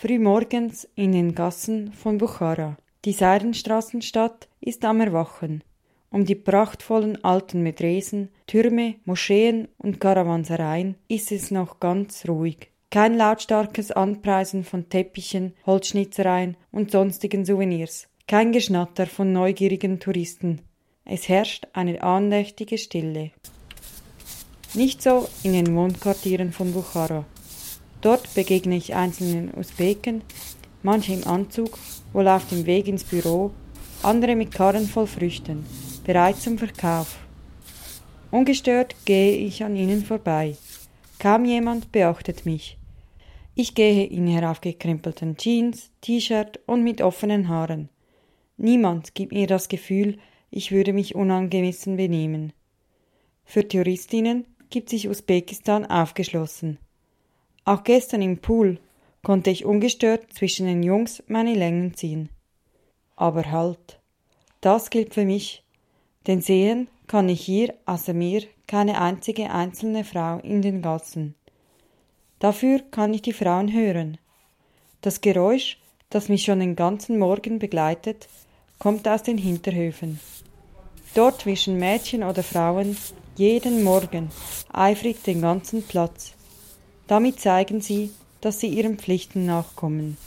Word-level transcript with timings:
Frühmorgens 0.00 0.88
in 0.94 1.10
den 1.10 1.34
Gassen 1.34 1.92
von 1.92 2.18
Buchara. 2.18 2.76
Die 3.04 3.12
Seidenstraßenstadt 3.12 4.48
ist 4.60 4.84
am 4.84 5.00
Erwachen. 5.00 5.64
Um 6.12 6.24
die 6.24 6.36
prachtvollen 6.36 7.24
alten 7.24 7.64
Medresen, 7.64 8.28
Türme, 8.46 8.94
Moscheen 9.04 9.66
und 9.76 9.98
Karawansereien 9.98 10.94
ist 11.08 11.32
es 11.32 11.50
noch 11.50 11.80
ganz 11.80 12.28
ruhig. 12.28 12.70
Kein 12.90 13.16
lautstarkes 13.16 13.90
Anpreisen 13.90 14.62
von 14.62 14.88
Teppichen, 14.88 15.54
Holzschnitzereien 15.66 16.56
und 16.70 16.92
sonstigen 16.92 17.44
Souvenirs. 17.44 18.06
Kein 18.28 18.52
Geschnatter 18.52 19.06
von 19.06 19.32
neugierigen 19.32 19.98
Touristen. 19.98 20.60
Es 21.04 21.28
herrscht 21.28 21.66
eine 21.72 22.04
andächtige 22.04 22.78
Stille. 22.78 23.32
Nicht 24.74 25.02
so 25.02 25.28
in 25.42 25.54
den 25.54 25.74
Wohnquartieren 25.74 26.52
von 26.52 26.72
Bukhara. 26.72 27.24
Dort 28.00 28.34
begegne 28.34 28.76
ich 28.76 28.94
einzelnen 28.94 29.52
Usbeken, 29.54 30.22
manche 30.82 31.12
im 31.12 31.26
Anzug, 31.26 31.78
wohl 32.12 32.28
auf 32.28 32.48
dem 32.48 32.66
Weg 32.66 32.86
ins 32.86 33.04
Büro, 33.04 33.50
andere 34.02 34.36
mit 34.36 34.52
Karren 34.52 34.86
voll 34.86 35.06
Früchten, 35.06 35.66
bereit 36.04 36.36
zum 36.36 36.58
Verkauf. 36.58 37.18
Ungestört 38.30 38.94
gehe 39.04 39.36
ich 39.36 39.64
an 39.64 39.74
ihnen 39.74 40.04
vorbei. 40.04 40.56
Kaum 41.18 41.44
jemand 41.44 41.90
beachtet 41.90 42.46
mich. 42.46 42.78
Ich 43.54 43.74
gehe 43.74 44.04
in 44.04 44.28
heraufgekrempelten 44.28 45.36
Jeans, 45.36 45.90
T-Shirt 46.00 46.60
und 46.66 46.84
mit 46.84 47.02
offenen 47.02 47.48
Haaren. 47.48 47.88
Niemand 48.56 49.16
gibt 49.16 49.32
mir 49.32 49.48
das 49.48 49.68
Gefühl, 49.68 50.18
ich 50.50 50.70
würde 50.70 50.92
mich 50.92 51.16
unangemessen 51.16 51.96
benehmen. 51.96 52.52
Für 53.44 53.66
Touristinnen 53.66 54.44
gibt 54.70 54.90
sich 54.90 55.08
Usbekistan 55.08 55.86
aufgeschlossen. 55.86 56.78
Auch 57.68 57.84
gestern 57.84 58.22
im 58.22 58.38
Pool 58.38 58.78
konnte 59.22 59.50
ich 59.50 59.66
ungestört 59.66 60.32
zwischen 60.32 60.64
den 60.64 60.82
Jungs 60.82 61.22
meine 61.26 61.52
Längen 61.52 61.92
ziehen. 61.92 62.30
Aber 63.14 63.52
halt, 63.52 64.00
das 64.62 64.88
gilt 64.88 65.12
für 65.12 65.26
mich, 65.26 65.62
denn 66.26 66.40
sehen 66.40 66.88
kann 67.08 67.28
ich 67.28 67.42
hier 67.42 67.74
außer 67.84 68.14
mir 68.14 68.44
keine 68.66 68.98
einzige 68.98 69.50
einzelne 69.50 70.04
Frau 70.04 70.38
in 70.38 70.62
den 70.62 70.80
Gassen. 70.80 71.34
Dafür 72.38 72.78
kann 72.90 73.12
ich 73.12 73.20
die 73.20 73.34
Frauen 73.34 73.70
hören. 73.70 74.16
Das 75.02 75.20
Geräusch, 75.20 75.76
das 76.08 76.30
mich 76.30 76.44
schon 76.44 76.60
den 76.60 76.74
ganzen 76.74 77.18
Morgen 77.18 77.58
begleitet, 77.58 78.30
kommt 78.78 79.06
aus 79.06 79.24
den 79.24 79.36
Hinterhöfen. 79.36 80.20
Dort 81.12 81.44
wischen 81.44 81.76
Mädchen 81.78 82.22
oder 82.22 82.42
Frauen 82.42 82.96
jeden 83.36 83.84
Morgen 83.84 84.30
eifrig 84.72 85.22
den 85.22 85.42
ganzen 85.42 85.82
Platz. 85.82 86.37
Damit 87.08 87.40
zeigen 87.40 87.80
sie, 87.80 88.10
dass 88.42 88.60
sie 88.60 88.68
ihren 88.68 88.98
Pflichten 88.98 89.46
nachkommen. 89.46 90.18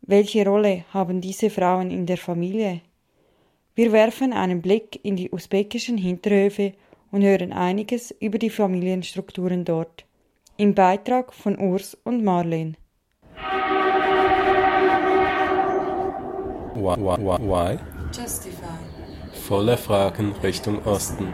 Welche 0.00 0.44
Rolle 0.44 0.84
haben 0.92 1.20
diese 1.20 1.50
Frauen 1.50 1.90
in 1.90 2.06
der 2.06 2.16
Familie? 2.16 2.80
Wir 3.74 3.92
werfen 3.92 4.32
einen 4.32 4.62
Blick 4.62 4.98
in 5.04 5.16
die 5.16 5.30
usbekischen 5.30 5.98
Hinterhöfe 5.98 6.72
und 7.12 7.22
hören 7.22 7.52
einiges 7.52 8.10
über 8.20 8.38
die 8.38 8.48
Familienstrukturen 8.50 9.66
dort. 9.66 10.06
Im 10.56 10.74
Beitrag 10.74 11.32
von 11.34 11.58
Urs 11.58 11.96
und 12.04 12.24
Marleen. 12.24 12.76
Why? 16.74 17.78
Justify. 18.12 18.78
Volle 19.46 19.76
Fragen 19.76 20.32
Richtung 20.42 20.82
Osten. 20.86 21.32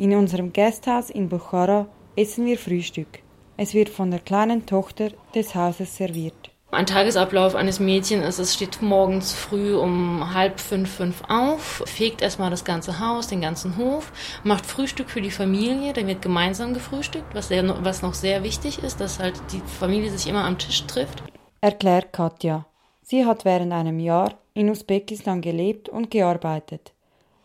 In 0.00 0.16
unserem 0.16 0.50
Gasthaus 0.54 1.10
in 1.10 1.28
Bukhara 1.28 1.86
essen 2.16 2.46
wir 2.46 2.56
Frühstück. 2.56 3.18
Es 3.58 3.74
wird 3.74 3.90
von 3.90 4.10
der 4.10 4.20
kleinen 4.20 4.64
Tochter 4.64 5.10
des 5.34 5.54
Hauses 5.54 5.94
serviert. 5.94 6.50
Ein 6.70 6.86
Tagesablauf 6.86 7.54
eines 7.54 7.80
Mädchens 7.80 8.24
ist, 8.24 8.38
es 8.38 8.54
steht 8.54 8.80
morgens 8.80 9.34
früh 9.34 9.76
um 9.76 10.32
halb 10.32 10.58
fünf, 10.58 10.88
fünf 10.90 11.22
auf, 11.28 11.82
fegt 11.84 12.22
erstmal 12.22 12.48
das 12.48 12.64
ganze 12.64 12.98
Haus, 12.98 13.26
den 13.26 13.42
ganzen 13.42 13.76
Hof, 13.76 14.10
macht 14.42 14.64
Frühstück 14.64 15.10
für 15.10 15.20
die 15.20 15.30
Familie, 15.30 15.92
dann 15.92 16.06
wird 16.06 16.22
gemeinsam 16.22 16.72
gefrühstückt, 16.72 17.34
was, 17.34 17.48
sehr, 17.48 17.84
was 17.84 18.00
noch 18.00 18.14
sehr 18.14 18.42
wichtig 18.42 18.82
ist, 18.82 19.02
dass 19.02 19.18
halt 19.18 19.34
die 19.52 19.60
Familie 19.78 20.08
sich 20.08 20.26
immer 20.26 20.46
am 20.46 20.56
Tisch 20.56 20.86
trifft. 20.86 21.22
Erklärt 21.60 22.14
Katja. 22.14 22.64
Sie 23.02 23.26
hat 23.26 23.44
während 23.44 23.74
einem 23.74 23.98
Jahr 23.98 24.38
in 24.54 24.70
Usbekistan 24.70 25.42
gelebt 25.42 25.90
und 25.90 26.10
gearbeitet. 26.10 26.94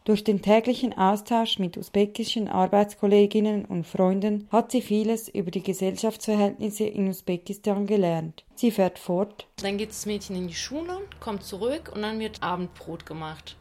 Durch 0.05 0.23
den 0.23 0.43
täglichen 0.43 0.95
Austausch 0.95 1.57
mit 1.57 1.77
usbekischen 1.77 2.47
Arbeitskolleginnen 2.47 3.66
und 3.66 3.88
Freunden 3.88 4.47
hat 4.51 4.71
sie 4.71 4.83
vieles 4.83 5.29
über 5.29 5.49
die 5.49 5.63
Gesellschaftsverhältnisse 5.63 6.85
in 6.85 7.09
Usbekistan 7.09 7.88
gelernt. 7.88 8.45
Sie 8.53 8.69
fährt 8.69 8.99
fort. 8.99 9.47
Dann 9.63 9.79
geht 9.79 9.89
das 9.89 10.05
Mädchen 10.05 10.35
in 10.35 10.47
die 10.47 10.53
Schule, 10.53 11.01
kommt 11.19 11.41
zurück 11.41 11.91
und 11.91 12.03
dann 12.03 12.19
wird 12.19 12.43
Abendbrot 12.43 13.07
gemacht. 13.07 13.57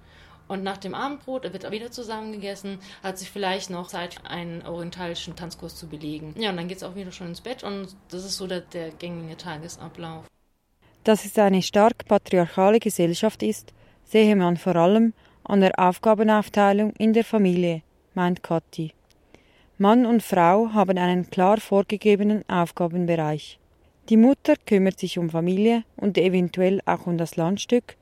Und 0.46 0.62
nach 0.62 0.76
dem 0.76 0.94
Abendbrot 0.94 1.44
wird 1.44 1.70
wieder 1.70 1.90
zusammen 1.90 2.32
gegessen, 2.32 2.78
hat 3.02 3.16
sie 3.16 3.24
vielleicht 3.24 3.70
noch 3.70 3.88
Zeit, 3.88 4.18
einen 4.24 4.66
orientalischen 4.66 5.36
Tanzkurs 5.36 5.76
zu 5.76 5.88
belegen. 5.88 6.34
Ja, 6.36 6.50
und 6.50 6.58
dann 6.58 6.68
geht 6.68 6.76
es 6.76 6.82
auch 6.82 6.94
wieder 6.94 7.10
schon 7.10 7.28
ins 7.28 7.40
Bett 7.40 7.64
und 7.64 7.96
das 8.10 8.22
ist 8.26 8.36
so 8.36 8.46
der, 8.46 8.60
der 8.60 8.90
gängige 8.90 9.38
Tagesablauf. 9.38 10.26
Dass 11.04 11.24
es 11.24 11.38
eine 11.38 11.62
stark 11.62 12.04
patriarchale 12.06 12.80
Gesellschaft 12.80 13.42
ist, 13.42 13.72
sehe 14.04 14.36
man 14.36 14.58
vor 14.58 14.76
allem 14.76 15.14
an 15.44 15.60
der 15.60 15.78
Aufgabenaufteilung 15.78 16.92
in 16.98 17.12
der 17.12 17.24
Familie, 17.24 17.82
meint 18.14 18.42
Kathi. 18.42 18.92
Mann 19.78 20.06
und 20.06 20.22
Frau 20.22 20.70
haben 20.72 20.98
einen 20.98 21.30
klar 21.30 21.58
vorgegebenen 21.58 22.48
Aufgabenbereich. 22.48 23.58
Die 24.08 24.16
Mutter 24.16 24.54
kümmert 24.66 24.98
sich 24.98 25.18
um 25.18 25.30
Familie 25.30 25.84
und 25.96 26.18
eventuell 26.18 26.80
auch 26.86 27.06
um 27.06 27.18
das 27.18 27.36
Landstück 27.36 27.96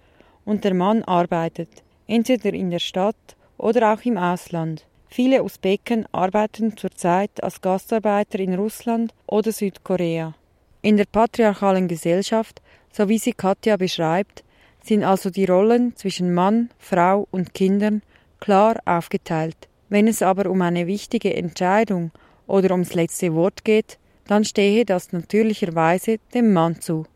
und 0.45 0.65
der 0.65 0.75
Mann 0.75 1.03
arbeitet, 1.05 1.69
entweder 2.07 2.53
in 2.53 2.71
der 2.71 2.79
Stadt 2.79 3.37
oder 3.57 3.93
auch 3.93 4.05
im 4.05 4.19
Ausland. 4.19 4.85
Viele 5.09 5.45
Usbeken 5.45 6.07
arbeiten 6.11 6.77
zurzeit 6.77 7.43
als 7.43 7.61
Gastarbeiter 7.61 8.39
in 8.39 8.55
Russland 8.55 9.13
oder 9.27 9.53
Südkorea. 9.53 10.35
In 10.81 10.97
der 10.97 11.05
patriarchalen 11.05 11.87
Gesellschaft, 11.87 12.61
so 12.91 13.09
wie 13.09 13.19
sie 13.19 13.33
Katja 13.33 13.77
beschreibt, 13.77 14.43
sind 14.85 15.05
also 15.05 15.31
die 15.31 15.45
Rollen 15.45 15.97
zwischen 15.97 16.35
Mann, 16.35 16.71
Frau 16.79 17.27
und 17.31 17.55
Kindern 17.55 18.03
klar 18.41 18.81
aufgeteilt. 18.85 19.69
Wenn 19.89 20.09
es 20.09 20.23
aber 20.23 20.51
um 20.51 20.63
eine 20.63 20.87
wichtige 20.87 21.35
Entscheidung 21.35 22.11
oder 22.47 22.73
ums 22.73 22.95
letzte 22.95 23.35
Wort 23.35 23.65
geht, 23.65 23.99
dann 24.27 24.45
stehe 24.45 24.85
das 24.85 25.13
natürlicherweise 25.13 26.19
dem 26.35 26.53
Mann 26.53 26.81
zu. 26.81 27.07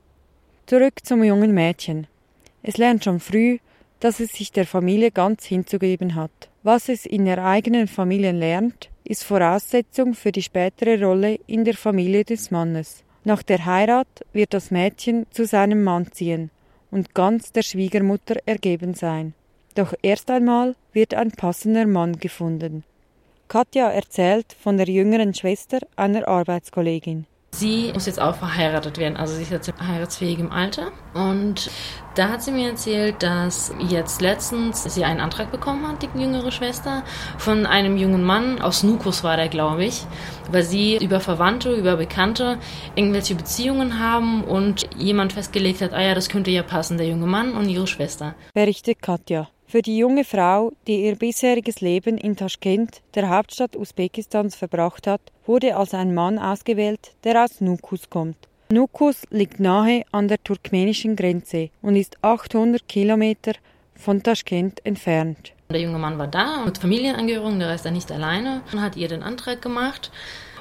Zurück 0.66 1.05
zum 1.05 1.25
jungen 1.25 1.53
Mädchen. 1.53 2.06
Es 2.62 2.76
lernt 2.76 3.05
schon 3.05 3.21
früh, 3.21 3.59
dass 4.00 4.21
es 4.21 4.32
sich 4.32 4.53
der 4.53 4.66
Familie 4.66 5.10
ganz 5.10 5.44
hinzugeben 5.44 6.15
hat. 6.15 6.50
Was 6.62 6.88
es 6.88 7.06
in 7.06 7.25
der 7.25 7.44
eigenen 7.44 7.88
Familie 7.88 8.32
lernt, 8.32 8.91
ist 9.05 9.25
Voraussetzung 9.25 10.15
für 10.15 10.32
die 10.32 10.43
spätere 10.43 11.03
Rolle 11.03 11.38
in 11.47 11.65
der 11.65 11.75
Familie 11.75 12.25
des 12.25 12.50
Mannes. 12.50 13.05
Nach 13.25 13.43
der 13.43 13.65
Heirat 13.65 14.09
wird 14.32 14.53
das 14.53 14.71
Mädchen 14.71 15.26
zu 15.31 15.47
seinem 15.47 15.82
Mann 15.82 16.12
ziehen 16.12 16.50
und 16.96 17.14
ganz 17.14 17.52
der 17.52 17.60
Schwiegermutter 17.62 18.36
ergeben 18.46 18.94
sein. 18.94 19.34
Doch 19.74 19.92
erst 20.00 20.30
einmal 20.30 20.74
wird 20.94 21.12
ein 21.12 21.30
passender 21.30 21.86
Mann 21.86 22.18
gefunden. 22.18 22.84
Katja 23.48 23.90
erzählt 23.90 24.56
von 24.58 24.78
der 24.78 24.88
jüngeren 24.88 25.34
Schwester 25.34 25.80
einer 25.94 26.26
Arbeitskollegin. 26.26 27.26
Sie 27.59 27.91
muss 27.94 28.05
jetzt 28.05 28.21
auch 28.21 28.37
verheiratet 28.37 28.99
werden, 28.99 29.17
also 29.17 29.34
sie 29.34 29.43
ist 29.43 29.50
jetzt 29.50 29.72
heiratsfähig 29.81 30.39
im 30.39 30.53
Alter. 30.53 30.93
Und 31.15 31.71
da 32.15 32.28
hat 32.28 32.43
sie 32.43 32.50
mir 32.50 32.69
erzählt, 32.69 33.22
dass 33.22 33.72
jetzt 33.89 34.21
letztens 34.21 34.84
sie 34.84 35.05
einen 35.05 35.21
Antrag 35.21 35.50
bekommen 35.50 35.89
hat, 35.89 36.03
die 36.03 36.21
jüngere 36.21 36.50
Schwester, 36.50 37.03
von 37.38 37.64
einem 37.64 37.97
jungen 37.97 38.25
Mann, 38.25 38.61
aus 38.61 38.82
Nukus 38.82 39.25
war 39.25 39.38
der, 39.38 39.49
glaube 39.49 39.87
ich, 39.87 40.05
weil 40.50 40.64
sie 40.64 40.99
über 40.99 41.19
Verwandte, 41.20 41.73
über 41.73 41.97
Bekannte 41.97 42.58
irgendwelche 42.94 43.35
Beziehungen 43.35 44.00
haben 44.00 44.44
und 44.44 44.87
jemand 44.94 45.32
festgelegt 45.32 45.81
hat, 45.81 45.94
ah 45.94 46.02
ja, 46.02 46.14
das 46.14 46.29
könnte 46.29 46.50
ja 46.50 46.62
passen, 46.62 46.99
der 46.99 47.09
junge 47.09 47.26
Mann 47.26 47.55
und 47.55 47.70
ihre 47.70 47.87
Schwester. 47.87 48.35
Berichtet 48.52 49.00
Katja. 49.00 49.49
Für 49.68 49.82
die 49.82 49.98
junge 49.98 50.22
Frau, 50.22 50.72
die 50.86 51.06
ihr 51.06 51.16
bisheriges 51.16 51.80
Leben 51.80 52.18
in 52.18 52.36
Taschkent, 52.36 53.02
der 53.16 53.28
Hauptstadt 53.28 53.74
Usbekistans, 53.74 54.54
verbracht 54.54 55.08
hat, 55.08 55.20
wurde 55.44 55.76
als 55.76 55.92
ein 55.92 56.14
Mann 56.14 56.38
ausgewählt, 56.38 57.14
der 57.24 57.42
aus 57.42 57.60
Nukus 57.60 58.08
kommt. 58.08 58.36
Nukus 58.70 59.22
liegt 59.30 59.58
nahe 59.58 60.04
an 60.12 60.28
der 60.28 60.42
turkmenischen 60.42 61.16
Grenze 61.16 61.70
und 61.82 61.96
ist 61.96 62.16
800 62.22 62.86
Kilometer 62.86 63.54
von 63.96 64.22
Taschkent 64.22 64.86
entfernt. 64.86 65.52
Der 65.68 65.80
junge 65.80 65.98
Mann 65.98 66.16
war 66.16 66.28
da 66.28 66.64
mit 66.64 66.78
Familienangehörigen, 66.78 67.58
der 67.58 67.70
Rest 67.70 67.86
dann 67.86 67.94
nicht 67.94 68.12
alleine 68.12 68.62
und 68.72 68.80
hat 68.80 68.94
ihr 68.94 69.08
den 69.08 69.24
Antrag 69.24 69.62
gemacht. 69.62 70.12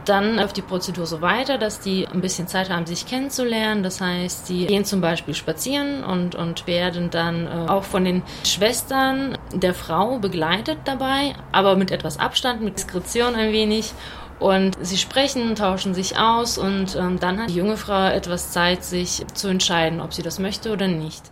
Dann 0.04 0.36
läuft 0.36 0.58
die 0.58 0.62
Prozedur 0.62 1.06
so 1.06 1.22
weiter, 1.22 1.58
dass 1.58 1.80
die 1.80 2.08
ein 2.08 2.22
bisschen 2.22 2.48
Zeit 2.48 2.70
haben, 2.70 2.86
sich 2.86 3.06
kennenzulernen. 3.06 3.82
Das 3.84 4.02
heißt, 4.02 4.48
sie 4.48 4.66
gehen 4.66 4.86
zum 4.86 5.02
Beispiel 5.02 5.34
spazieren 5.34 6.04
und, 6.04 6.36
und 6.36 6.68
werden 6.68 7.10
dann 7.10 7.48
äh, 7.48 7.70
auch 7.70 7.84
von 7.84 8.04
den 8.04 8.24
Schwestern 8.44 9.38
der 9.54 9.74
Frau 9.74 10.20
begleitet 10.20 10.80
dabei, 10.86 11.34
aber 11.52 11.76
mit 11.76 11.92
etwas 11.92 12.20
Abstand, 12.20 12.62
mit 12.62 12.78
Diskretion 12.78 13.36
ein 13.36 13.52
wenig. 13.52 13.94
Und 14.40 14.78
sie 14.82 14.98
sprechen, 14.98 15.56
tauschen 15.56 15.94
sich 15.94 16.18
aus 16.18 16.58
und 16.58 16.96
ähm, 16.96 17.20
dann 17.20 17.40
hat 17.40 17.50
die 17.50 17.56
junge 17.56 17.78
Frau 17.78 18.10
etwas 18.10 18.52
Zeit, 18.52 18.84
sich 18.84 19.26
zu 19.34 19.48
entscheiden, 19.48 20.02
ob 20.02 20.14
sie 20.14 20.24
das 20.24 20.40
möchte 20.40 20.74
oder 20.74 20.88
nicht. 20.88 21.32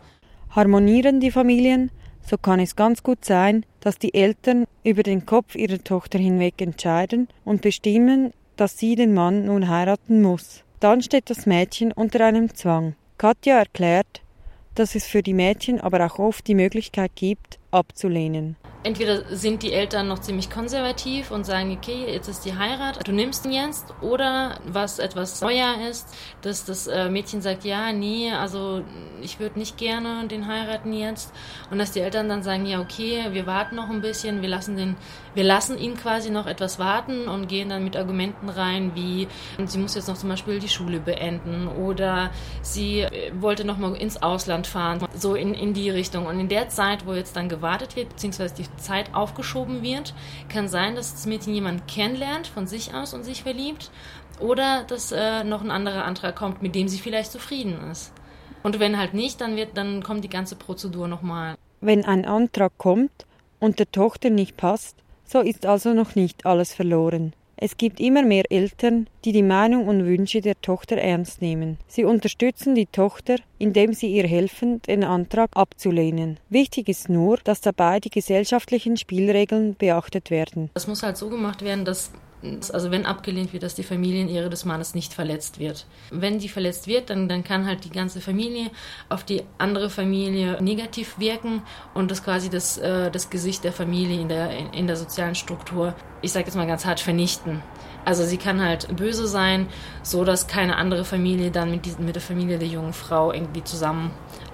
Harmonieren 0.52 1.20
die 1.20 1.32
Familien, 1.32 1.92
so 2.26 2.38
kann 2.38 2.60
es 2.60 2.76
ganz 2.76 3.04
gut 3.04 3.26
sein, 3.26 3.66
dass 3.82 3.98
die 3.98 4.14
Eltern 4.14 4.66
über 4.84 5.04
den 5.04 5.26
Kopf 5.26 5.56
ihrer 5.56 5.84
Tochter 5.84 6.20
hinweg 6.20 6.62
entscheiden 6.62 7.28
und 7.44 7.62
bestimmen, 7.62 8.34
dass 8.56 8.78
sie 8.78 8.96
den 8.96 9.14
Mann 9.14 9.46
nun 9.46 9.68
heiraten 9.68 10.22
muss. 10.22 10.64
Dann 10.80 11.02
steht 11.02 11.30
das 11.30 11.46
Mädchen 11.46 11.92
unter 11.92 12.26
einem 12.26 12.54
Zwang. 12.54 12.96
Katja 13.18 13.58
erklärt, 13.58 14.22
dass 14.76 14.96
es 14.96 15.06
für 15.06 15.24
die 15.24 15.34
Mädchen 15.34 15.80
aber 15.80 16.06
auch 16.06 16.20
oft 16.20 16.48
die 16.48 16.56
Möglichkeit 16.56 17.12
gibt, 17.16 17.60
abzulehnen. 17.74 18.56
Entweder 18.86 19.24
sind 19.34 19.64
die 19.64 19.72
Eltern 19.72 20.10
noch 20.10 20.20
ziemlich 20.20 20.50
konservativ 20.50 21.32
und 21.32 21.46
sagen, 21.46 21.72
okay, 21.72 22.06
jetzt 22.06 22.28
ist 22.28 22.44
die 22.44 22.58
Heirat, 22.58 23.08
du 23.08 23.14
nimmst 23.14 23.46
ihn 23.46 23.54
jetzt, 23.54 23.94
oder 24.02 24.60
was 24.66 25.00
etwas 25.00 25.40
neuer 25.40 25.76
ist, 25.90 26.14
dass 26.42 26.66
das 26.66 26.88
äh, 26.88 27.10
Mädchen 27.10 27.42
sagt, 27.42 27.64
ja, 27.64 27.94
nee, 27.94 28.34
also 28.34 28.84
ich 29.22 29.40
würde 29.40 29.58
nicht 29.58 29.78
gerne 29.78 30.28
den 30.28 30.48
heiraten 30.48 30.92
jetzt, 30.92 31.34
und 31.72 31.80
dass 31.80 31.94
die 31.94 32.02
Eltern 32.02 32.28
dann 32.28 32.44
sagen, 32.44 32.66
ja, 32.66 32.82
okay, 32.82 33.24
wir 33.32 33.48
warten 33.48 33.78
noch 33.78 33.90
ein 33.90 34.02
bisschen, 34.02 34.42
wir 34.42 34.50
lassen 34.50 34.76
den, 34.76 34.98
wir 35.34 35.46
lassen 35.46 35.78
ihn 35.78 35.96
quasi 35.96 36.30
noch 36.30 36.46
etwas 36.46 36.78
warten 36.78 37.30
und 37.30 37.48
gehen 37.48 37.70
dann 37.70 37.86
mit 37.86 37.96
Argumenten 37.96 38.50
rein, 38.50 38.92
wie 38.96 39.30
sie 39.66 39.78
muss 39.78 39.96
jetzt 39.96 40.10
noch 40.10 40.18
zum 40.18 40.28
Beispiel 40.28 40.60
die 40.60 40.68
Schule 40.68 41.00
beenden 41.00 41.70
oder 41.70 42.32
sie 42.62 43.00
äh, 43.00 43.32
wollte 43.40 43.64
noch 43.64 43.78
mal 43.78 43.96
ins 43.96 44.22
Ausland 44.22 44.68
fahren, 44.68 45.00
so 45.16 45.36
in, 45.36 45.54
in 45.54 45.74
die 45.74 45.90
Richtung. 45.90 46.26
Und 46.26 46.38
in 46.42 46.50
der 46.50 46.68
Zeit, 46.68 47.06
wo 47.06 47.14
jetzt 47.14 47.38
dann 47.38 47.48
gewartet 47.48 47.63
wird, 47.64 48.10
beziehungsweise 48.10 48.56
die 48.56 48.76
Zeit 48.78 49.16
aufgeschoben 49.16 49.82
wird. 49.82 50.14
Kann 50.50 50.68
sein, 50.68 50.96
dass 50.96 51.14
das 51.14 51.26
Mädchen 51.26 51.54
jemanden 51.54 51.88
kennenlernt 51.88 52.48
von 52.48 52.68
sich 52.68 52.94
aus 52.94 53.14
und 53.14 53.24
sich 53.24 53.44
verliebt 53.44 53.90
oder 54.40 54.84
dass 54.84 55.12
äh, 55.12 55.44
noch 55.44 55.62
ein 55.62 55.72
anderer 55.72 56.06
Antrag 56.06 56.36
kommt, 56.36 56.62
mit 56.62 56.76
dem 56.76 56.88
sie 56.88 57.00
vielleicht 57.00 57.32
zufrieden 57.32 57.90
ist. 57.92 58.14
Und 58.62 58.80
wenn 58.80 58.98
halt 58.98 59.14
nicht, 59.14 59.42
dann 59.42 59.56
wird, 59.56 59.78
dann 59.78 60.04
kommt 60.04 60.24
die 60.24 60.30
ganze 60.30 60.56
Prozedur 60.56 61.08
nochmal. 61.08 61.56
Wenn 61.82 62.06
ein 62.06 62.26
Antrag 62.26 62.78
kommt 62.78 63.26
und 63.60 63.80
der 63.80 63.92
Tochter 63.92 64.30
nicht 64.30 64.56
passt, 64.56 64.98
so 65.26 65.42
ist 65.42 65.66
also 65.66 65.94
noch 65.94 66.16
nicht 66.16 66.46
alles 66.46 66.74
verloren. 66.74 67.34
Es 67.66 67.78
gibt 67.78 68.02
immer 68.02 68.24
mehr 68.24 68.44
Eltern, 68.52 69.08
die 69.24 69.32
die 69.32 69.42
Meinung 69.42 69.88
und 69.88 70.04
Wünsche 70.04 70.42
der 70.42 70.60
Tochter 70.60 70.98
ernst 70.98 71.42
nehmen. 71.42 71.78
Sie 71.88 72.04
unterstützen 72.04 72.76
die 72.76 72.88
Tochter, 72.88 73.38
indem 73.58 73.94
sie 73.94 74.14
ihr 74.14 74.28
helfen, 74.28 74.82
den 74.82 75.06
Antrag 75.06 75.52
abzulehnen. 75.56 76.42
Wichtig 76.50 76.90
ist 76.90 77.08
nur, 77.08 77.38
dass 77.38 77.62
dabei 77.62 78.02
die 78.02 78.10
gesellschaftlichen 78.10 78.98
Spielregeln 78.98 79.76
beachtet 79.76 80.30
werden. 80.30 80.72
Es 80.74 80.88
muss 80.88 81.04
halt 81.04 81.16
so 81.16 81.30
gemacht 81.30 81.62
werden, 81.62 81.86
dass 81.86 82.12
also 82.72 82.92
wenn 82.92 83.06
abgelehnt 83.06 83.54
wird, 83.54 83.64
dass 83.64 83.76
die 83.76 83.84
Familienehre 83.84 84.50
des 84.50 84.66
Mannes 84.66 84.96
nicht 84.96 85.14
verletzt 85.14 85.60
wird. 85.60 85.86
Wenn 86.12 86.40
die 86.40 86.50
verletzt 86.50 86.88
wird, 86.88 87.10
dann, 87.10 87.30
dann 87.30 87.44
kann 87.44 87.66
halt 87.66 87.86
die 87.86 87.90
ganze 87.90 88.22
Familie 88.22 88.70
auf 89.10 89.24
die 89.24 89.44
andere 89.58 89.90
Familie 89.90 90.62
negativ 90.62 91.20
wirken 91.20 91.62
und 91.94 92.12
das 92.12 92.24
quasi 92.24 92.50
das, 92.50 92.78
äh, 92.78 93.10
das 93.12 93.30
Gesicht 93.30 93.64
der 93.64 93.74
Familie 93.74 94.20
in 94.20 94.30
der, 94.30 94.52
in, 94.52 94.74
in 94.74 94.88
der 94.88 94.96
sozialen 94.96 95.36
Struktur, 95.36 95.96
ich 96.22 96.32
sage 96.32 96.46
jetzt 96.46 96.56
mal 96.56 96.68
ganz 96.68 96.86
hart, 96.86 97.00
vernichten. 97.00 97.62
Also 98.06 98.26
sie 98.26 98.38
kann 98.38 98.62
halt 98.62 98.96
böse 98.96 99.28
sein, 99.28 99.68
so 100.02 100.26
dass 100.26 100.48
keine 100.48 100.76
andere 100.76 101.06
Familie 101.06 101.52
dann 101.52 101.72
mit, 101.72 101.86
diesen, 101.86 102.06
mit 102.06 102.16
der 102.16 102.22
Familie 102.22 102.60
der 102.60 102.68
jungen 102.68 102.94
Frau 102.94 103.32
irgendwie 103.32 103.64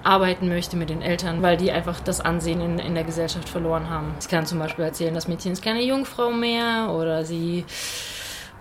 zusammenarbeiten 0.00 0.48
möchte 0.48 0.76
mit 0.76 0.90
den 0.90 1.02
Eltern, 1.02 1.42
weil 1.42 1.56
die 1.56 1.70
einfach 1.70 2.00
das 2.00 2.20
Ansehen 2.20 2.60
in, 2.60 2.78
in 2.78 2.94
der 2.94 3.04
Gesellschaft 3.04 3.48
verloren 3.48 3.88
haben. 3.88 4.14
Sie 4.18 4.28
kann 4.28 4.46
zum 4.46 4.58
Beispiel 4.58 4.84
erzählen, 4.84 5.14
das 5.14 5.28
Mädchen 5.28 5.52
ist 5.52 5.62
keine 5.62 5.82
Jungfrau 5.82 6.30
mehr 6.30 6.90
oder 6.90 7.24
sie 7.24 7.64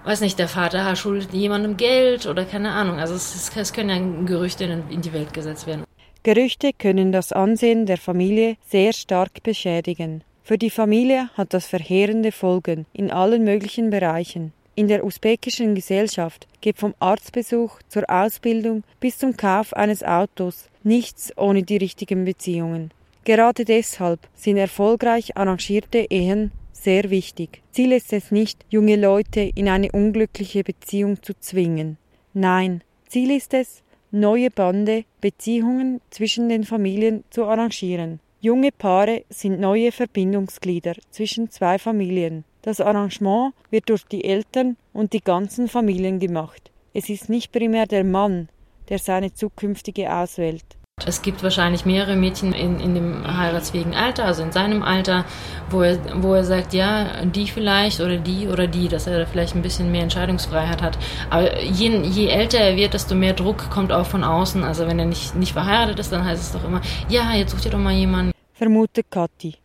weiß 0.06 0.22
nicht, 0.22 0.40
der 0.40 0.48
Vater 0.48 0.96
schuldet 0.96 1.34
jemandem 1.34 1.78
Geld 1.78 2.26
oder 2.26 2.46
keine 2.46 2.72
Ahnung. 2.72 3.00
Also 3.00 3.16
es, 3.16 3.52
es 3.56 3.74
können 3.74 3.90
ja 3.90 4.26
Gerüchte 4.26 4.64
in 4.64 5.02
die 5.02 5.14
Welt 5.14 5.34
gesetzt 5.34 5.68
werden. 5.68 5.84
Gerüchte 6.24 6.72
können 6.74 7.12
das 7.12 7.32
Ansehen 7.32 7.86
der 7.86 7.98
Familie 7.98 8.58
sehr 8.68 8.94
stark 8.94 9.44
beschädigen. 9.44 10.24
Für 10.44 10.58
die 10.58 10.70
Familie 10.70 11.30
hat 11.36 11.54
das 11.54 11.68
verheerende 11.68 12.32
Folgen 12.32 12.86
in 12.94 13.12
allen 13.12 13.44
möglichen 13.44 13.90
Bereichen. 13.90 14.52
In 14.80 14.88
der 14.88 15.04
usbekischen 15.04 15.76
Gesellschaft 15.76 16.48
geht 16.62 16.78
vom 16.78 16.96
Arztbesuch 17.00 17.82
zur 17.90 18.10
Ausbildung 18.10 18.86
bis 19.02 19.18
zum 19.18 19.36
Kauf 19.36 19.74
eines 19.74 20.04
Autos 20.04 20.70
nichts 20.84 21.38
ohne 21.38 21.64
die 21.64 21.76
richtigen 21.76 22.24
Beziehungen. 22.24 22.92
Gerade 23.26 23.66
deshalb 23.66 24.22
sind 24.36 24.56
erfolgreich 24.56 25.36
arrangierte 25.36 26.08
Ehen 26.10 26.54
sehr 26.72 27.10
wichtig. 27.10 27.62
Ziel 27.74 27.92
ist 27.92 28.14
es 28.14 28.32
nicht, 28.32 28.64
junge 28.70 28.96
Leute 28.96 29.52
in 29.54 29.68
eine 29.68 29.92
unglückliche 29.92 30.64
Beziehung 30.64 31.22
zu 31.22 31.34
zwingen. 31.38 31.98
Nein, 32.34 32.82
Ziel 33.10 33.32
ist 33.32 33.54
es, 33.54 33.84
neue 34.12 34.50
Bande, 34.50 35.04
Beziehungen 35.20 36.00
zwischen 36.10 36.48
den 36.48 36.64
Familien 36.64 37.26
zu 37.32 37.44
arrangieren. 37.44 38.22
Junge 38.40 38.72
Paare 38.72 39.26
sind 39.30 39.60
neue 39.60 39.92
Verbindungsglieder 39.92 40.94
zwischen 41.12 41.52
zwei 41.52 41.78
Familien. 41.78 42.46
Das 42.62 42.82
Arrangement 42.82 43.54
wird 43.70 43.90
durch 43.90 44.06
die 44.06 44.26
Eltern 44.26 44.76
und 44.92 45.14
die 45.14 45.22
ganzen 45.22 45.70
Familien 45.70 46.20
gemacht. 46.20 46.72
Es 46.94 47.10
ist 47.10 47.30
nicht 47.30 47.54
primär 47.54 47.86
der 47.86 48.04
Mann, 48.04 48.50
der 48.90 49.00
seine 49.00 49.34
zukünftige 49.34 50.14
auswählt. 50.14 50.66
Es 51.06 51.22
gibt 51.22 51.42
wahrscheinlich 51.44 51.86
mehrere 51.86 52.18
Mädchen 52.18 52.52
in, 52.52 52.80
in 52.82 52.94
dem 52.94 53.26
heiratsfähigen 53.26 53.94
Alter, 53.94 54.26
also 54.26 54.44
in 54.44 54.52
seinem 54.52 54.84
Alter, 54.84 55.24
wo 55.70 55.82
er, 55.82 55.98
wo 56.22 56.34
er 56.34 56.44
sagt, 56.44 56.74
ja, 56.74 57.24
die 57.26 57.48
vielleicht 57.48 58.02
oder 58.02 58.18
die 58.18 58.50
oder 58.50 58.68
die, 58.68 58.90
dass 58.90 59.08
er 59.08 59.26
vielleicht 59.26 59.56
ein 59.56 59.62
bisschen 59.62 59.92
mehr 59.92 60.04
Entscheidungsfreiheit 60.04 60.82
hat. 60.82 60.98
Aber 61.30 61.62
je, 61.62 62.02
je 62.02 62.28
älter 62.28 62.60
er 62.60 62.76
wird, 62.76 62.94
desto 62.94 63.16
mehr 63.16 63.34
Druck 63.34 63.70
kommt 63.70 63.94
auch 63.94 64.06
von 64.06 64.26
außen. 64.26 64.64
Also 64.66 64.88
wenn 64.88 65.00
er 65.00 65.06
nicht, 65.06 65.36
nicht 65.36 65.54
verheiratet 65.54 66.00
ist, 66.00 66.12
dann 66.12 66.26
heißt 66.26 66.42
es 66.42 66.52
doch 66.52 66.66
immer, 66.66 66.82
ja, 67.08 67.34
jetzt 67.34 67.52
sucht 67.52 67.64
ihr 67.64 67.72
doch 67.72 67.80
mal 67.80 67.94
jemanden. 67.94 68.34
Vermutet 68.54 69.10
Kathi. 69.10 69.56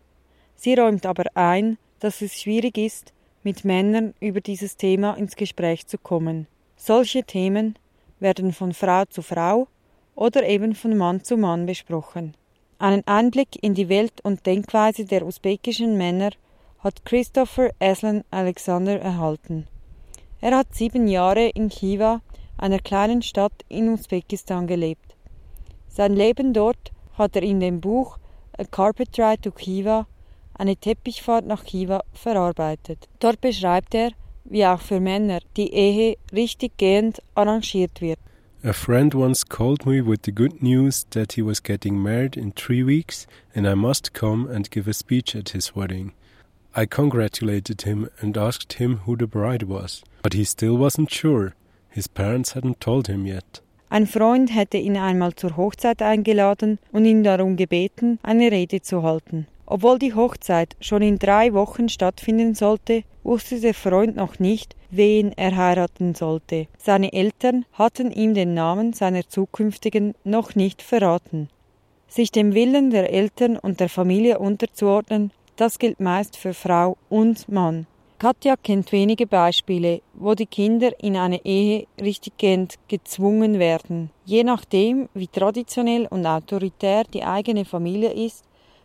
Sie 0.55 0.75
räumt 0.75 1.05
aber 1.05 1.25
ein, 1.35 1.79
dass 2.05 2.21
es 2.21 2.39
schwierig 2.39 2.77
ist, 2.77 3.15
mit 3.45 3.65
Männern 3.65 4.12
über 4.21 4.43
dieses 4.43 4.77
Thema 4.77 5.15
ins 5.15 5.37
Gespräch 5.37 5.87
zu 5.87 5.97
kommen. 5.97 6.47
Solche 6.77 7.25
Themen 7.25 7.79
werden 8.21 8.53
von 8.53 8.75
Frau 8.75 9.06
zu 9.06 9.23
Frau 9.23 9.69
oder 10.15 10.47
eben 10.47 10.75
von 10.75 10.99
Mann 10.99 11.25
zu 11.25 11.39
Mann 11.39 11.65
besprochen. 11.65 12.35
Einen 12.79 13.06
Einblick 13.06 13.56
in 13.62 13.73
die 13.73 13.89
Welt 13.89 14.21
und 14.23 14.45
Denkweise 14.45 15.06
der 15.06 15.25
usbekischen 15.25 15.97
Männer 15.97 16.33
hat 16.81 17.06
Christopher 17.06 17.71
Aslan 17.81 18.23
Alexander 18.31 19.01
erhalten. 19.01 19.67
Er 20.43 20.58
hat 20.58 20.75
sieben 20.75 21.08
Jahre 21.08 21.49
in 21.49 21.70
Khiva, 21.70 22.20
einer 22.58 22.81
kleinen 22.81 23.23
Stadt 23.23 23.65
in 23.70 23.89
Usbekistan, 23.89 24.67
gelebt. 24.67 25.17
Sein 25.89 26.13
Leben 26.13 26.53
dort 26.53 26.93
hat 27.17 27.34
er 27.34 27.43
in 27.43 27.61
dem 27.61 27.81
Buch 27.81 28.19
A 28.58 28.65
Carpet 28.65 29.19
Ride 29.19 29.41
to 29.41 29.51
Khiva 29.51 30.06
eine 30.55 30.77
Teppichfahrt 30.77 31.46
nach 31.46 31.65
Kiva 31.65 32.03
verarbeitet. 32.13 33.08
Dort 33.20 33.41
beschreibt 33.41 33.94
er, 33.94 34.11
wie 34.44 34.67
auch 34.67 34.81
für 34.81 35.01
Männer 35.01 35.41
die 35.56 35.73
Ehe 35.73 36.17
richtig 36.32 36.77
gehend 36.77 37.23
arrangiert 37.34 38.01
wird. 38.01 38.19
A 38.63 38.73
friend 38.73 39.15
once 39.15 39.44
called 39.44 39.84
me 39.84 40.01
with 40.01 40.20
the 40.25 40.32
good 40.32 40.63
news 40.63 41.05
that 41.11 41.34
he 41.34 41.43
was 41.43 41.63
getting 41.63 41.99
married 41.99 42.34
in 42.34 42.55
three 42.55 42.82
weeks 42.82 43.27
and 43.55 43.67
I 43.67 43.75
must 43.75 44.15
come 44.15 44.49
and 44.51 44.70
give 44.70 44.89
a 44.89 44.94
speech 44.94 45.37
at 45.37 45.51
his 45.51 45.77
wedding. 45.77 46.13
I 46.75 46.87
congratulated 46.87 47.82
him 47.82 48.08
and 48.20 48.37
asked 48.39 48.79
him 48.79 49.01
who 49.06 49.17
the 49.17 49.27
bride 49.27 49.65
was, 49.65 50.03
but 50.23 50.32
he 50.32 50.44
still 50.44 50.79
wasn't 50.79 51.11
sure. 51.11 51.55
His 51.91 52.08
parents 52.08 52.55
hadn't 52.55 52.81
told 52.81 53.06
him 53.06 53.27
yet. 53.27 53.61
Ein 53.91 54.06
Freund 54.06 54.53
hätte 54.53 54.79
ihn 54.79 54.96
einmal 54.96 55.34
zur 55.34 55.56
Hochzeit 55.56 56.03
eingeladen 56.03 56.79
und 56.91 57.05
ihn 57.05 57.23
darum 57.23 57.56
gebeten, 57.56 58.19
eine 58.23 58.51
Rede 58.51 58.81
zu 58.81 59.03
halten. 59.03 59.46
Obwohl 59.67 59.99
die 59.99 60.15
Hochzeit 60.15 60.77
schon 60.81 61.03
in 61.03 61.19
drei 61.19 61.55
Wochen 61.55 61.89
stattfinden 61.89 62.55
sollte, 62.55 63.03
wusste 63.23 63.61
der 63.61 63.75
Freund 63.75 64.17
noch 64.17 64.39
nicht, 64.39 64.77
wen 64.91 65.33
er 65.33 65.56
heiraten 65.56 66.15
sollte. 66.15 66.67
Seine 66.79 67.13
Eltern 67.13 67.65
hatten 67.73 68.11
ihm 68.11 68.35
den 68.35 68.55
Namen 68.55 68.93
seiner 68.93 69.27
zukünftigen 69.27 70.15
noch 70.25 70.55
nicht 70.55 70.83
verraten. 70.83 71.49
Sich 72.09 72.31
dem 72.31 72.55
Willen 72.55 72.91
der 72.91 73.13
Eltern 73.13 73.56
und 73.56 73.81
der 73.81 73.89
Familie 73.89 74.39
unterzuordnen, 74.39 75.33
das 75.56 75.79
gilt 75.79 75.99
meist 75.99 76.37
für 76.37 76.53
Frau 76.53 76.97
und 77.09 77.49
Mann. 77.49 77.87
Katja 78.19 78.55
kennt 78.56 78.93
wenige 78.93 79.27
Beispiele, 79.27 80.01
wo 80.15 80.35
die 80.35 80.47
Kinder 80.47 80.93
in 81.03 81.17
eine 81.17 81.44
Ehe 81.44 81.87
richtiggehend 82.01 82.77
gezwungen 82.89 83.59
werden. 83.59 84.11
Je 84.25 84.44
nachdem, 84.44 85.09
wie 85.15 85.27
traditionell 85.27 86.06
und 86.06 86.25
autoritär 86.25 87.05
die 87.05 87.25
eigene 87.25 87.65
Familie 87.65 88.13
ist, 88.13 88.44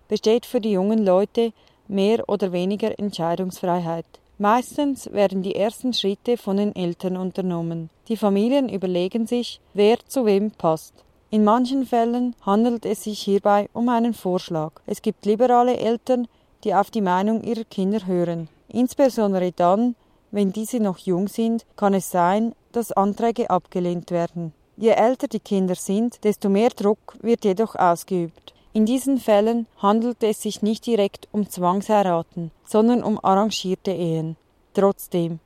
besteht 0.09 0.45
für 0.45 0.59
die 0.59 0.71
jungen 0.71 1.05
Leute 1.05 1.53
mehr 1.87 2.27
oder 2.27 2.51
weniger 2.51 2.99
Entscheidungsfreiheit. 2.99 4.05
Meistens 4.37 5.11
werden 5.11 5.41
die 5.41 5.55
ersten 5.55 5.93
Schritte 5.93 6.37
von 6.37 6.57
den 6.57 6.75
Eltern 6.75 7.15
unternommen. 7.17 7.89
Die 8.07 8.17
Familien 8.17 8.69
überlegen 8.69 9.27
sich, 9.27 9.61
wer 9.73 9.97
zu 10.07 10.25
wem 10.25 10.51
passt. 10.51 10.93
In 11.29 11.43
manchen 11.43 11.85
Fällen 11.85 12.35
handelt 12.45 12.85
es 12.85 13.03
sich 13.03 13.19
hierbei 13.19 13.69
um 13.73 13.87
einen 13.89 14.13
Vorschlag. 14.13 14.71
Es 14.87 15.01
gibt 15.01 15.25
liberale 15.25 15.77
Eltern, 15.77 16.27
die 16.63 16.73
auf 16.73 16.89
die 16.89 17.01
Meinung 17.01 17.43
ihrer 17.43 17.65
Kinder 17.65 18.05
hören. 18.07 18.49
Insbesondere 18.67 19.51
dann, 19.51 19.95
wenn 20.31 20.51
diese 20.51 20.79
noch 20.79 20.97
jung 20.99 21.27
sind, 21.27 21.65
kann 21.75 21.93
es 21.93 22.09
sein, 22.09 22.53
dass 22.71 22.91
Anträge 22.91 23.49
abgelehnt 23.49 24.09
werden. 24.09 24.53
Je 24.77 24.91
älter 24.91 25.27
die 25.27 25.39
Kinder 25.39 25.75
sind, 25.75 26.23
desto 26.23 26.49
mehr 26.49 26.69
Druck 26.69 27.17
wird 27.21 27.43
jedoch 27.43 27.75
ausgeübt. 27.75 28.53
In 28.79 28.85
diesen 28.85 29.17
Fällen 29.17 29.67
handelt 29.79 30.23
es 30.23 30.41
sich 30.41 30.61
nicht 30.61 30.85
direkt 30.85 31.27
um 31.33 31.49
Zwangsheiraten, 31.49 32.49
sondern 32.63 33.03
um 33.03 33.19
arrangierte 33.21 33.91
Ehen. 33.91 34.37
Trotzdem, 34.73 35.39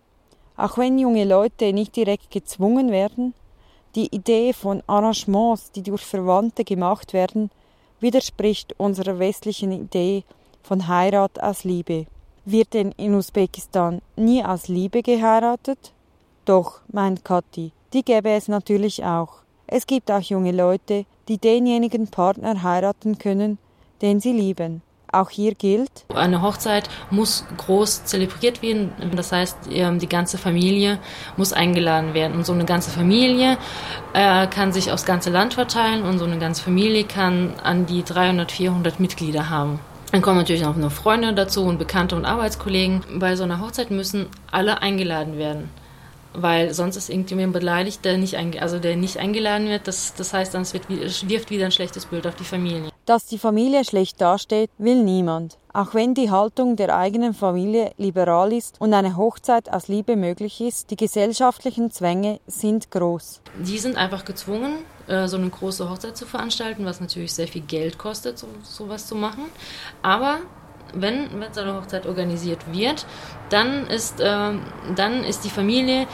auch 0.55 0.77
wenn 0.77 0.99
junge 0.99 1.23
Leute 1.25 1.73
nicht 1.73 1.95
direkt 1.95 2.29
gezwungen 2.29 2.91
werden, 2.91 3.33
die 3.95 4.13
Idee 4.15 4.53
von 4.53 4.83
Arrangements, 4.85 5.71
die 5.71 5.81
durch 5.81 6.03
Verwandte 6.03 6.63
gemacht 6.63 7.13
werden, 7.13 7.49
widerspricht 7.99 8.75
unserer 8.79 9.17
westlichen 9.17 9.71
Idee 9.71 10.25
von 10.61 10.87
Heirat 10.87 11.41
aus 11.41 11.63
Liebe. 11.63 12.05
Wird 12.45 12.75
denn 12.75 12.91
in 12.97 13.15
Usbekistan 13.15 14.03
nie 14.15 14.45
aus 14.45 14.67
Liebe 14.67 15.01
geheiratet? 15.01 15.91
Doch, 16.45 16.81
meint 16.87 17.25
Kathi, 17.25 17.71
die 17.93 18.03
gäbe 18.03 18.29
es 18.29 18.47
natürlich 18.47 19.03
auch. 19.03 19.42
Es 19.67 19.87
gibt 19.87 20.11
auch 20.11 20.21
junge 20.21 20.51
Leute, 20.51 21.05
die 21.27 21.37
denjenigen 21.37 22.07
Partner 22.07 22.63
heiraten 22.63 23.17
können, 23.17 23.57
den 24.01 24.19
sie 24.19 24.33
lieben. 24.33 24.81
Auch 25.11 25.29
hier 25.29 25.53
gilt, 25.53 26.05
eine 26.13 26.41
Hochzeit 26.41 26.89
muss 27.11 27.45
groß 27.57 28.05
zelebriert 28.05 28.63
werden. 28.63 28.91
Das 29.15 29.31
heißt, 29.31 29.57
ähm, 29.71 29.99
die 29.99 30.09
ganze 30.09 30.39
Familie 30.39 30.97
muss 31.37 31.53
eingeladen 31.53 32.15
werden. 32.15 32.35
Und 32.35 32.47
so 32.47 32.53
eine 32.53 32.65
ganze 32.65 32.89
Familie 32.89 33.59
äh, 34.13 34.47
kann 34.47 34.73
sich 34.73 34.91
aufs 34.91 35.05
ganze 35.05 35.29
Land 35.29 35.53
verteilen 35.53 36.03
und 36.03 36.17
so 36.17 36.25
eine 36.25 36.39
ganze 36.39 36.63
Familie 36.63 37.03
kann 37.03 37.53
an 37.61 37.85
die 37.85 38.03
300, 38.03 38.51
400 38.51 38.99
Mitglieder 38.99 39.51
haben. 39.51 39.79
Dann 40.11 40.23
kommen 40.23 40.37
natürlich 40.37 40.65
auch 40.65 40.75
noch 40.75 40.91
Freunde 40.91 41.33
dazu 41.33 41.63
und 41.63 41.77
Bekannte 41.77 42.15
und 42.15 42.25
Arbeitskollegen. 42.25 43.03
Bei 43.19 43.35
so 43.35 43.43
einer 43.43 43.61
Hochzeit 43.61 43.91
müssen 43.91 44.25
alle 44.51 44.81
eingeladen 44.81 45.37
werden 45.37 45.69
weil 46.33 46.73
sonst 46.73 46.95
ist 46.95 47.09
irgendjemand 47.09 47.53
beleidigt, 47.53 48.03
der 48.05 48.17
nicht, 48.17 48.37
also 48.61 48.79
der 48.79 48.95
nicht 48.95 49.17
eingeladen 49.17 49.67
wird. 49.67 49.87
Das, 49.87 50.13
das 50.15 50.33
heißt, 50.33 50.53
dann 50.53 50.63
es 50.63 50.73
wird, 50.73 50.89
wirft 50.89 51.49
wieder 51.49 51.65
ein 51.65 51.71
schlechtes 51.71 52.05
Bild 52.05 52.27
auf 52.27 52.35
die 52.35 52.43
Familie. 52.43 52.89
Dass 53.05 53.25
die 53.25 53.37
Familie 53.37 53.83
schlecht 53.83 54.21
dasteht, 54.21 54.69
will 54.77 55.03
niemand. 55.03 55.57
Auch 55.73 55.93
wenn 55.93 56.13
die 56.13 56.31
Haltung 56.31 56.75
der 56.75 56.95
eigenen 56.95 57.33
Familie 57.33 57.91
liberal 57.97 58.53
ist 58.53 58.79
und 58.79 58.93
eine 58.93 59.17
Hochzeit 59.17 59.71
aus 59.71 59.87
Liebe 59.87 60.15
möglich 60.15 60.61
ist, 60.61 60.91
die 60.91 60.95
gesellschaftlichen 60.95 61.91
Zwänge 61.91 62.39
sind 62.47 62.91
groß. 62.91 63.41
Die 63.59 63.79
sind 63.79 63.97
einfach 63.97 64.23
gezwungen, 64.23 64.85
äh, 65.07 65.27
so 65.27 65.37
eine 65.37 65.49
große 65.49 65.89
Hochzeit 65.89 66.15
zu 66.15 66.25
veranstalten, 66.25 66.85
was 66.85 67.01
natürlich 67.01 67.33
sehr 67.33 67.47
viel 67.47 67.63
Geld 67.63 67.97
kostet, 67.97 68.37
so, 68.37 68.47
sowas 68.63 69.07
zu 69.07 69.15
machen. 69.15 69.45
Aber 70.01 70.39
wenn, 70.93 71.39
wenn 71.39 71.53
so 71.53 71.61
eine 71.61 71.75
Hochzeit 71.75 72.05
organisiert 72.05 72.59
wird, 72.71 73.05
dann 73.49 73.87
ist, 73.87 74.19
äh, 74.19 74.51
dann 74.95 75.23
ist 75.23 75.43
die 75.43 75.49
Familie 75.49 76.07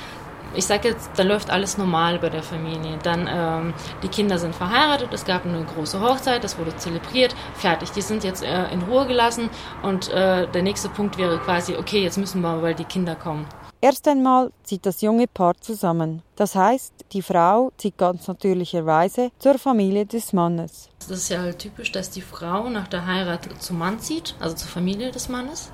ich 0.55 0.65
sage 0.65 0.89
jetzt, 0.89 1.11
da 1.15 1.23
läuft 1.23 1.49
alles 1.49 1.77
normal 1.77 2.19
bei 2.19 2.29
der 2.29 2.43
Familie. 2.43 2.97
Dann, 3.03 3.29
ähm, 3.31 3.73
die 4.03 4.07
Kinder 4.07 4.37
sind 4.37 4.55
verheiratet, 4.55 5.13
es 5.13 5.25
gab 5.25 5.45
eine 5.45 5.63
große 5.63 5.99
Hochzeit, 6.01 6.43
das 6.43 6.57
wurde 6.57 6.75
zelebriert, 6.75 7.35
fertig. 7.53 7.91
Die 7.91 8.01
sind 8.01 8.23
jetzt 8.23 8.43
äh, 8.43 8.71
in 8.71 8.81
Ruhe 8.81 9.05
gelassen 9.05 9.49
und 9.83 10.09
äh, 10.09 10.47
der 10.47 10.63
nächste 10.63 10.89
Punkt 10.89 11.17
wäre 11.17 11.37
quasi, 11.39 11.75
okay, 11.75 12.01
jetzt 12.01 12.17
müssen 12.17 12.41
wir, 12.41 12.61
weil 12.61 12.73
die 12.73 12.85
Kinder 12.85 13.15
kommen. 13.15 13.45
Erst 13.81 14.09
einmal 14.09 14.51
zieht 14.63 14.85
das 14.85 14.99
junge 14.99 15.25
Paar 15.25 15.55
zusammen. 15.61 16.21
Das 16.35 16.53
heißt, 16.53 16.93
die 17.13 17.21
Frau 17.21 17.71
zieht 17.77 17.97
ganz 17.97 18.27
natürlicherweise 18.27 19.31
zur 19.39 19.57
Familie 19.57 20.05
des 20.05 20.33
Mannes. 20.33 20.89
Das 20.99 21.17
ist 21.17 21.29
ja 21.29 21.39
halt 21.39 21.59
typisch, 21.59 21.93
dass 21.93 22.09
die 22.09 22.21
Frau 22.21 22.67
nach 22.67 22.89
der 22.89 23.05
Heirat 23.05 23.47
zum 23.61 23.77
Mann 23.77 23.99
zieht, 23.99 24.35
also 24.41 24.53
zur 24.57 24.67
Familie 24.67 25.11
des 25.11 25.29
Mannes. 25.29 25.71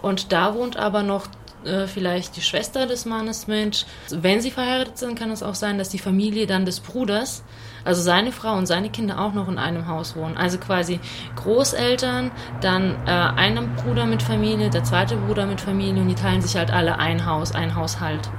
Und 0.00 0.32
da 0.32 0.54
wohnt 0.54 0.78
aber 0.78 1.02
noch 1.02 1.26
äh, 1.66 1.86
vielleicht 1.86 2.36
die 2.36 2.42
Schwester 2.42 2.86
des 2.86 3.04
Mannes 3.04 3.46
mit. 3.46 3.86
Wenn 4.10 4.40
sie 4.40 4.50
verheiratet 4.50 4.98
sind, 4.98 5.18
kann 5.18 5.30
es 5.30 5.42
auch 5.42 5.54
sein, 5.54 5.78
dass 5.78 5.88
die 5.88 5.98
Familie 5.98 6.46
dann 6.46 6.64
des 6.64 6.80
Bruders, 6.80 7.42
also 7.84 8.02
seine 8.02 8.32
Frau 8.32 8.56
und 8.56 8.66
seine 8.66 8.90
Kinder 8.90 9.20
auch 9.20 9.32
noch 9.32 9.48
in 9.48 9.58
einem 9.58 9.86
Haus 9.86 10.16
wohnen. 10.16 10.36
Also 10.36 10.58
quasi 10.58 11.00
Großeltern, 11.36 12.30
dann 12.60 12.96
äh, 13.06 13.10
einem 13.10 13.74
Bruder 13.76 14.06
mit 14.06 14.22
Familie, 14.22 14.70
der 14.70 14.84
zweite 14.84 15.16
Bruder 15.16 15.46
mit 15.46 15.60
Familie 15.60 16.02
und 16.02 16.08
die 16.08 16.14
teilen 16.14 16.42
sich 16.42 16.56
halt 16.56 16.70
alle 16.70 16.98
ein 16.98 17.26
Haus, 17.26 17.52
ein 17.52 17.74
Haushalt. 17.74 18.30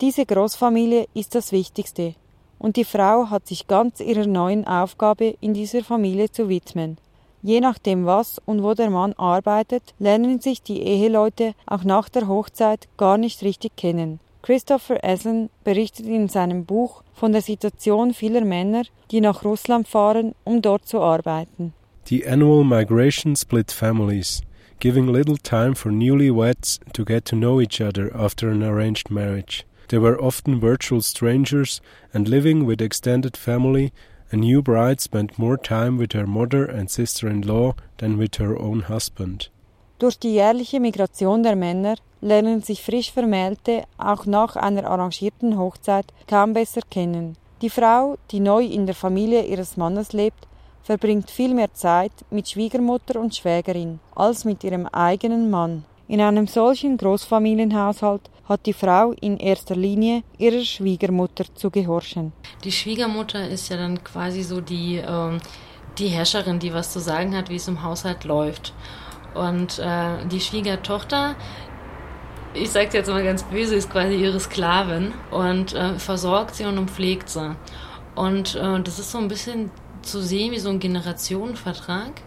Diese 0.00 0.24
Großfamilie 0.24 1.06
ist 1.14 1.34
das 1.34 1.52
Wichtigste 1.52 2.14
und 2.58 2.76
die 2.76 2.84
Frau 2.84 3.30
hat 3.30 3.46
sich 3.46 3.66
ganz 3.66 4.00
ihrer 4.00 4.26
neuen 4.26 4.66
Aufgabe 4.66 5.36
in 5.40 5.54
dieser 5.54 5.82
Familie 5.82 6.30
zu 6.30 6.48
widmen. 6.48 6.98
Je 7.42 7.60
nachdem, 7.60 8.04
was 8.04 8.40
und 8.44 8.62
wo 8.62 8.74
der 8.74 8.90
Mann 8.90 9.14
arbeitet, 9.14 9.94
lernen 9.98 10.40
sich 10.40 10.62
die 10.62 10.82
Eheleute 10.82 11.54
auch 11.66 11.84
nach 11.84 12.08
der 12.08 12.28
Hochzeit 12.28 12.88
gar 12.96 13.16
nicht 13.16 13.42
richtig 13.42 13.76
kennen. 13.76 14.20
Christopher 14.42 15.02
Essen 15.04 15.50
berichtet 15.64 16.06
in 16.06 16.28
seinem 16.28 16.64
Buch 16.64 17.02
von 17.14 17.32
der 17.32 17.42
Situation 17.42 18.14
vieler 18.14 18.44
Männer, 18.44 18.82
die 19.10 19.20
nach 19.20 19.44
Russland 19.44 19.88
fahren, 19.88 20.34
um 20.44 20.62
dort 20.62 20.86
zu 20.86 21.00
arbeiten. 21.00 21.74
The 22.06 22.26
annual 22.26 22.64
migration 22.64 23.36
split 23.36 23.70
families, 23.70 24.42
giving 24.80 25.06
little 25.06 25.36
time 25.36 25.74
for 25.74 25.92
newlyweds 25.92 26.80
to 26.94 27.04
get 27.04 27.24
to 27.26 27.36
know 27.36 27.60
each 27.60 27.80
other 27.80 28.14
after 28.14 28.50
an 28.50 28.62
arranged 28.62 29.10
marriage. 29.10 29.64
They 29.88 29.98
were 29.98 30.18
often 30.20 30.60
virtual 30.60 31.02
strangers 31.02 31.82
and 32.12 32.28
living 32.28 32.66
with 32.66 32.80
extended 32.80 33.36
family 33.36 33.92
A 34.32 34.36
new 34.36 34.62
bride 34.62 35.00
spent 35.00 35.38
more 35.38 35.56
time 35.60 35.98
with 35.98 36.14
her 36.14 36.26
mother 36.26 36.64
and 36.64 36.88
sister-in-law 36.88 37.74
than 37.98 38.16
with 38.16 38.38
her 38.38 38.56
own 38.56 38.88
husband. 38.88 39.50
Durch 39.98 40.18
die 40.18 40.34
jährliche 40.34 40.78
Migration 40.78 41.42
der 41.42 41.56
Männer 41.56 41.96
lernen 42.20 42.62
sich 42.62 42.82
frisch 42.82 43.12
Vermählte 43.12 43.82
auch 43.98 44.26
nach 44.26 44.54
einer 44.54 44.84
arrangierten 44.84 45.58
Hochzeit 45.58 46.06
kaum 46.28 46.52
besser 46.52 46.82
kennen. 46.88 47.36
Die 47.60 47.70
Frau, 47.70 48.16
die 48.30 48.40
neu 48.40 48.64
in 48.64 48.86
der 48.86 48.94
Familie 48.94 49.42
ihres 49.42 49.76
Mannes 49.76 50.12
lebt, 50.12 50.46
verbringt 50.82 51.30
viel 51.30 51.52
mehr 51.52 51.74
Zeit 51.74 52.12
mit 52.30 52.48
Schwiegermutter 52.48 53.20
und 53.20 53.34
Schwägerin 53.34 53.98
als 54.14 54.44
mit 54.44 54.62
ihrem 54.62 54.86
eigenen 54.86 55.50
Mann. 55.50 55.84
In 56.06 56.20
einem 56.20 56.46
solchen 56.46 56.96
Großfamilienhaushalt 56.96 58.30
hat 58.50 58.66
die 58.66 58.72
Frau 58.72 59.12
in 59.12 59.38
erster 59.38 59.76
Linie 59.76 60.22
ihrer 60.36 60.64
Schwiegermutter 60.64 61.44
zu 61.54 61.70
gehorchen. 61.70 62.32
Die 62.64 62.72
Schwiegermutter 62.72 63.48
ist 63.48 63.70
ja 63.70 63.76
dann 63.76 64.02
quasi 64.04 64.42
so 64.42 64.60
die, 64.60 64.96
ähm, 64.96 65.38
die 65.98 66.08
Herrscherin, 66.08 66.58
die 66.58 66.74
was 66.74 66.92
zu 66.92 66.98
sagen 67.00 67.36
hat, 67.36 67.48
wie 67.48 67.56
es 67.56 67.68
im 67.68 67.82
Haushalt 67.82 68.24
läuft. 68.24 68.74
Und 69.34 69.78
äh, 69.78 70.26
die 70.26 70.40
Schwiegertochter, 70.40 71.36
ich 72.52 72.70
sage 72.70 72.90
jetzt 72.92 73.08
mal 73.08 73.22
ganz 73.22 73.44
böse, 73.44 73.76
ist 73.76 73.88
quasi 73.88 74.16
ihre 74.16 74.40
Sklavin 74.40 75.12
und 75.30 75.72
äh, 75.72 75.98
versorgt 75.98 76.56
sie 76.56 76.64
und 76.64 76.76
umpflegt 76.76 77.28
sie. 77.28 77.56
Und 78.16 78.56
äh, 78.56 78.82
das 78.82 78.98
ist 78.98 79.12
so 79.12 79.18
ein 79.18 79.28
bisschen 79.28 79.70
zu 80.02 80.20
sehen 80.20 80.50
wie 80.50 80.58
so 80.58 80.70
ein 80.70 80.80
Generationenvertrag 80.80 82.22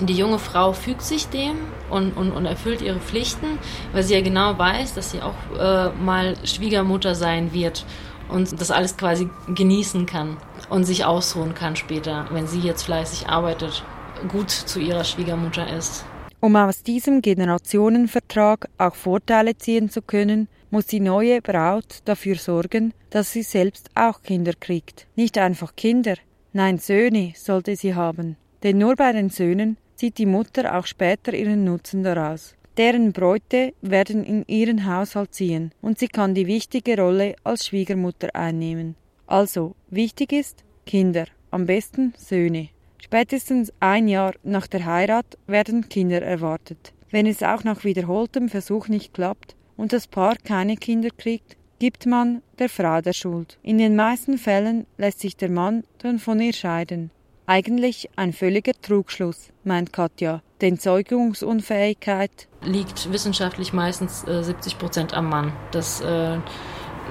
die 0.00 0.14
junge 0.14 0.38
Frau 0.38 0.72
fügt 0.72 1.02
sich 1.02 1.28
dem 1.28 1.56
und, 1.90 2.16
und, 2.16 2.32
und 2.32 2.46
erfüllt 2.46 2.82
ihre 2.82 3.00
Pflichten, 3.00 3.58
weil 3.92 4.02
sie 4.02 4.14
ja 4.14 4.20
genau 4.20 4.58
weiß, 4.58 4.94
dass 4.94 5.10
sie 5.10 5.20
auch 5.22 5.34
äh, 5.58 5.90
mal 6.02 6.36
Schwiegermutter 6.44 7.14
sein 7.14 7.52
wird 7.52 7.84
und 8.28 8.60
das 8.60 8.70
alles 8.70 8.96
quasi 8.96 9.28
genießen 9.48 10.06
kann 10.06 10.36
und 10.70 10.84
sich 10.84 11.04
ausruhen 11.04 11.54
kann 11.54 11.76
später, 11.76 12.26
wenn 12.30 12.46
sie 12.46 12.60
jetzt 12.60 12.84
fleißig 12.84 13.28
arbeitet, 13.28 13.84
gut 14.28 14.50
zu 14.50 14.80
ihrer 14.80 15.04
Schwiegermutter 15.04 15.66
ist. 15.76 16.04
Um 16.40 16.56
aus 16.56 16.82
diesem 16.82 17.22
Generationenvertrag 17.22 18.68
auch 18.78 18.96
Vorteile 18.96 19.56
ziehen 19.56 19.90
zu 19.90 20.02
können, 20.02 20.48
muss 20.70 20.86
die 20.86 21.00
neue 21.00 21.40
Braut 21.40 21.98
dafür 22.04 22.36
sorgen, 22.36 22.94
dass 23.10 23.32
sie 23.32 23.42
selbst 23.42 23.90
auch 23.94 24.22
Kinder 24.22 24.52
kriegt. 24.58 25.06
Nicht 25.14 25.38
einfach 25.38 25.76
Kinder, 25.76 26.14
nein 26.52 26.78
Söhne 26.78 27.34
sollte 27.36 27.76
sie 27.76 27.94
haben. 27.94 28.36
Denn 28.62 28.78
nur 28.78 28.96
bei 28.96 29.12
den 29.12 29.28
Söhnen 29.28 29.76
zieht 29.96 30.18
die 30.18 30.26
Mutter 30.26 30.76
auch 30.76 30.86
später 30.86 31.34
ihren 31.34 31.64
Nutzen 31.64 32.02
daraus. 32.02 32.54
Deren 32.76 33.12
Bräute 33.12 33.74
werden 33.82 34.24
in 34.24 34.44
ihren 34.46 34.86
Haushalt 34.86 35.34
ziehen 35.34 35.72
und 35.82 35.98
sie 35.98 36.08
kann 36.08 36.34
die 36.34 36.46
wichtige 36.46 36.98
Rolle 36.98 37.36
als 37.44 37.66
Schwiegermutter 37.66 38.34
einnehmen. 38.34 38.96
Also, 39.26 39.74
wichtig 39.90 40.32
ist 40.32 40.64
Kinder, 40.86 41.26
am 41.50 41.66
besten 41.66 42.14
Söhne. 42.16 42.70
Spätestens 42.98 43.72
ein 43.80 44.08
Jahr 44.08 44.34
nach 44.42 44.66
der 44.66 44.86
Heirat 44.86 45.36
werden 45.46 45.88
Kinder 45.88 46.22
erwartet. 46.22 46.94
Wenn 47.10 47.26
es 47.26 47.42
auch 47.42 47.62
nach 47.62 47.84
wiederholtem 47.84 48.48
Versuch 48.48 48.88
nicht 48.88 49.12
klappt 49.12 49.54
und 49.76 49.92
das 49.92 50.06
Paar 50.06 50.36
keine 50.36 50.76
Kinder 50.76 51.10
kriegt, 51.10 51.56
gibt 51.78 52.06
man 52.06 52.42
der 52.58 52.70
Frau 52.70 53.02
der 53.02 53.12
Schuld. 53.12 53.58
In 53.62 53.76
den 53.76 53.96
meisten 53.96 54.38
Fällen 54.38 54.86
lässt 54.96 55.20
sich 55.20 55.36
der 55.36 55.50
Mann 55.50 55.84
dann 55.98 56.18
von 56.18 56.40
ihr 56.40 56.52
scheiden. 56.54 57.10
Eigentlich 57.46 58.08
ein 58.16 58.32
völliger 58.32 58.72
Trugschluss, 58.80 59.50
meint 59.64 59.92
Katja, 59.92 60.42
denn 60.60 60.78
Zeugungsunfähigkeit 60.78 62.30
liegt 62.64 63.12
wissenschaftlich 63.12 63.72
meistens 63.72 64.26
äh, 64.26 64.42
70 64.42 64.78
Prozent 64.78 65.14
am 65.14 65.28
Mann, 65.28 65.52
dass 65.72 66.00
äh, 66.00 66.38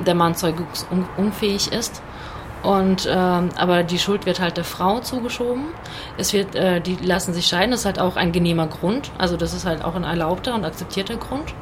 der 0.06 0.16
Mann 0.16 0.36
zeugungsunfähig 0.36 1.72
ist. 1.72 2.02
Und 2.64 3.10
ähm, 3.12 3.50
aber 3.56 3.84
die 3.84 3.98
Schuld 3.98 4.26
wird 4.28 4.40
halt 4.40 4.56
der 4.56 4.64
Frau 4.64 5.00
zugeschoben. 5.00 5.66
Es 6.18 6.32
wird, 6.32 6.56
äh, 6.56 6.80
die 6.80 6.96
lassen 6.96 7.34
sich 7.34 7.48
scheiden. 7.48 7.72
Das 7.72 7.82
ist 7.82 7.86
halt 7.86 8.00
auch 8.00 8.18
ein 8.18 8.32
genehmer 8.32 8.68
Grund. 8.68 9.12
Also 9.18 9.36
das 9.36 9.54
ist 9.54 9.66
halt 9.66 9.84
auch 9.84 9.96
ein 9.96 10.04
erlaubter 10.04 10.54
und 10.54 10.64
akzeptierter 10.64 11.18
Grund. 11.18 11.56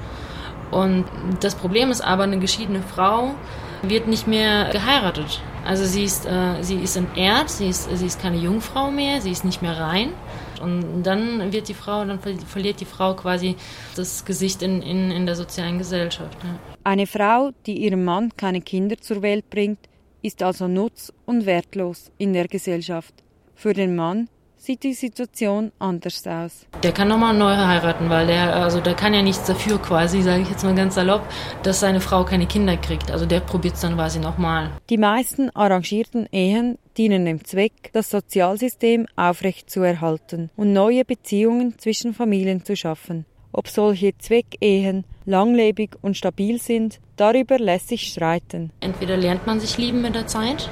Und 0.71 1.05
das 1.39 1.55
Problem 1.55 1.89
ist 1.89 2.01
aber, 2.01 2.23
eine 2.23 2.37
geschiedene 2.37 2.81
Frau 2.81 3.33
wird 3.81 4.07
nicht 4.07 4.27
mehr 4.27 4.69
geheiratet. 4.71 5.41
Also 5.65 5.85
sie 5.85 6.03
ist, 6.03 6.25
äh, 6.25 6.61
sie 6.61 6.75
ist 6.75 6.95
entehrt, 6.95 7.49
sie 7.49 7.67
ist, 7.67 7.89
sie 7.95 8.05
ist 8.05 8.21
keine 8.21 8.37
Jungfrau 8.37 8.91
mehr, 8.91 9.21
sie 9.21 9.31
ist 9.31 9.45
nicht 9.45 9.61
mehr 9.61 9.77
rein. 9.77 10.13
Und 10.61 11.03
dann 11.03 11.51
wird 11.53 11.69
die 11.69 11.73
Frau, 11.73 12.03
dann 12.03 12.19
verliert 12.19 12.81
die 12.81 12.85
Frau 12.85 13.13
quasi 13.13 13.55
das 13.95 14.25
Gesicht 14.25 14.61
in, 14.61 14.81
in, 14.81 15.11
in 15.11 15.25
der 15.25 15.35
sozialen 15.35 15.77
Gesellschaft. 15.77 16.37
Ja. 16.43 16.59
Eine 16.83 17.07
Frau, 17.07 17.51
die 17.65 17.77
ihrem 17.77 18.03
Mann 18.03 18.31
keine 18.35 18.61
Kinder 18.61 18.97
zur 18.97 19.21
Welt 19.21 19.49
bringt, 19.49 19.79
ist 20.21 20.43
also 20.43 20.67
nutz- 20.67 21.13
und 21.25 21.45
wertlos 21.45 22.11
in 22.17 22.33
der 22.33 22.47
Gesellschaft. 22.47 23.13
Für 23.55 23.73
den 23.73 23.95
Mann 23.95 24.27
sieht 24.59 24.83
die 24.83 24.93
Situation 24.93 25.71
anders 25.79 26.27
aus. 26.27 26.67
Der 26.83 26.91
kann 26.91 27.07
nochmal 27.07 27.33
neu 27.33 27.55
heiraten, 27.55 28.09
weil 28.09 28.27
der, 28.27 28.55
also 28.55 28.81
der 28.81 28.93
kann 28.93 29.13
ja 29.13 29.21
nichts 29.21 29.45
dafür 29.45 29.81
quasi, 29.81 30.21
sage 30.21 30.43
ich 30.43 30.49
jetzt 30.49 30.63
mal 30.63 30.75
ganz 30.75 30.95
salopp, 30.95 31.23
dass 31.63 31.79
seine 31.79 32.01
Frau 32.01 32.25
keine 32.25 32.45
Kinder 32.45 32.77
kriegt. 32.77 33.09
Also 33.09 33.25
der 33.25 33.39
probiert 33.39 33.75
es 33.75 33.81
dann 33.81 33.95
quasi 33.95 34.19
nochmal. 34.19 34.69
Die 34.89 34.97
meisten 34.97 35.49
arrangierten 35.55 36.27
Ehen 36.31 36.77
dienen 36.97 37.25
dem 37.25 37.43
Zweck, 37.45 37.89
das 37.93 38.09
Sozialsystem 38.09 39.07
aufrechtzuerhalten 39.15 40.49
und 40.55 40.73
neue 40.73 41.05
Beziehungen 41.05 41.79
zwischen 41.79 42.13
Familien 42.13 42.65
zu 42.65 42.75
schaffen. 42.75 43.25
Ob 43.51 43.67
solche 43.67 44.15
Zweckehen 44.17 45.05
langlebig 45.25 45.91
und 46.01 46.17
stabil 46.17 46.59
sind, 46.59 46.99
darüber 47.15 47.57
lässt 47.57 47.87
sich 47.87 48.03
streiten. 48.03 48.71
Entweder 48.79 49.17
lernt 49.17 49.47
man 49.47 49.59
sich 49.59 49.77
lieben 49.77 50.01
mit 50.01 50.13
der 50.13 50.27
Zeit 50.27 50.69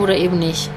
oder 0.00 0.16
eben 0.16 0.38
nicht. 0.38 0.70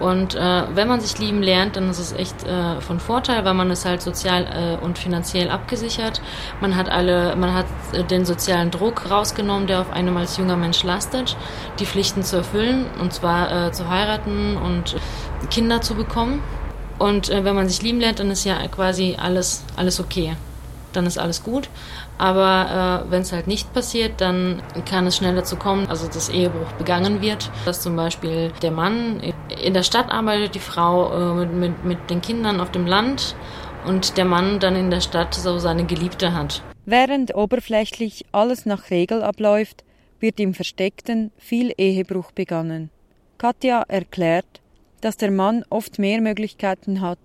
Und 0.00 0.34
äh, 0.34 0.62
wenn 0.74 0.88
man 0.88 1.00
sich 1.00 1.18
lieben 1.18 1.42
lernt, 1.42 1.76
dann 1.76 1.90
ist 1.90 1.98
es 1.98 2.12
echt 2.12 2.46
äh, 2.46 2.80
von 2.80 3.00
Vorteil, 3.00 3.44
weil 3.44 3.52
man 3.52 3.70
ist 3.70 3.84
halt 3.84 4.00
sozial 4.00 4.78
äh, 4.80 4.82
und 4.82 4.98
finanziell 4.98 5.50
abgesichert. 5.50 6.22
Man 6.62 6.74
hat 6.74 6.88
alle, 6.88 7.36
man 7.36 7.52
hat 7.52 7.66
äh, 7.92 8.02
den 8.02 8.24
sozialen 8.24 8.70
Druck 8.70 9.10
rausgenommen, 9.10 9.66
der 9.66 9.80
auf 9.80 9.92
einem 9.92 10.16
als 10.16 10.38
junger 10.38 10.56
Mensch 10.56 10.82
lastet, 10.82 11.36
die 11.78 11.86
Pflichten 11.86 12.22
zu 12.22 12.36
erfüllen 12.36 12.86
und 13.00 13.12
zwar 13.12 13.68
äh, 13.68 13.72
zu 13.72 13.88
heiraten 13.90 14.56
und 14.56 14.96
Kinder 15.50 15.82
zu 15.82 15.94
bekommen. 15.94 16.42
Und 16.98 17.28
äh, 17.28 17.44
wenn 17.44 17.54
man 17.54 17.68
sich 17.68 17.82
lieben 17.82 18.00
lernt, 18.00 18.20
dann 18.20 18.30
ist 18.30 18.44
ja 18.44 18.56
quasi 18.68 19.16
alles 19.20 19.64
alles 19.76 20.00
okay 20.00 20.34
dann 20.92 21.06
ist 21.06 21.18
alles 21.18 21.42
gut. 21.42 21.68
Aber 22.18 23.04
äh, 23.06 23.10
wenn 23.10 23.22
es 23.22 23.32
halt 23.32 23.46
nicht 23.46 23.72
passiert, 23.72 24.20
dann 24.20 24.62
kann 24.84 25.06
es 25.06 25.16
schnell 25.16 25.34
dazu 25.34 25.56
kommen, 25.56 25.86
also 25.88 26.06
dass 26.06 26.28
Ehebruch 26.28 26.72
begangen 26.72 27.20
wird, 27.20 27.50
dass 27.64 27.80
zum 27.80 27.96
Beispiel 27.96 28.52
der 28.62 28.70
Mann 28.70 29.20
in 29.62 29.74
der 29.74 29.82
Stadt 29.82 30.10
arbeitet, 30.10 30.54
die 30.54 30.60
Frau 30.60 31.12
äh, 31.12 31.34
mit, 31.34 31.54
mit, 31.54 31.84
mit 31.84 32.10
den 32.10 32.20
Kindern 32.20 32.60
auf 32.60 32.70
dem 32.70 32.86
Land 32.86 33.34
und 33.86 34.16
der 34.16 34.24
Mann 34.24 34.60
dann 34.60 34.76
in 34.76 34.90
der 34.90 35.00
Stadt 35.00 35.34
so 35.34 35.58
seine 35.58 35.84
Geliebte 35.84 36.34
hat. 36.34 36.62
Während 36.84 37.34
oberflächlich 37.34 38.26
alles 38.32 38.66
nach 38.66 38.90
Regel 38.90 39.22
abläuft, 39.22 39.84
wird 40.18 40.38
im 40.40 40.54
Versteckten 40.54 41.32
viel 41.38 41.72
Ehebruch 41.76 42.32
begangen. 42.32 42.90
Katja 43.38 43.82
erklärt, 43.88 44.60
dass 45.00 45.16
der 45.16 45.30
Mann 45.30 45.64
oft 45.70 45.98
mehr 45.98 46.20
Möglichkeiten 46.20 47.00
hat, 47.00 47.18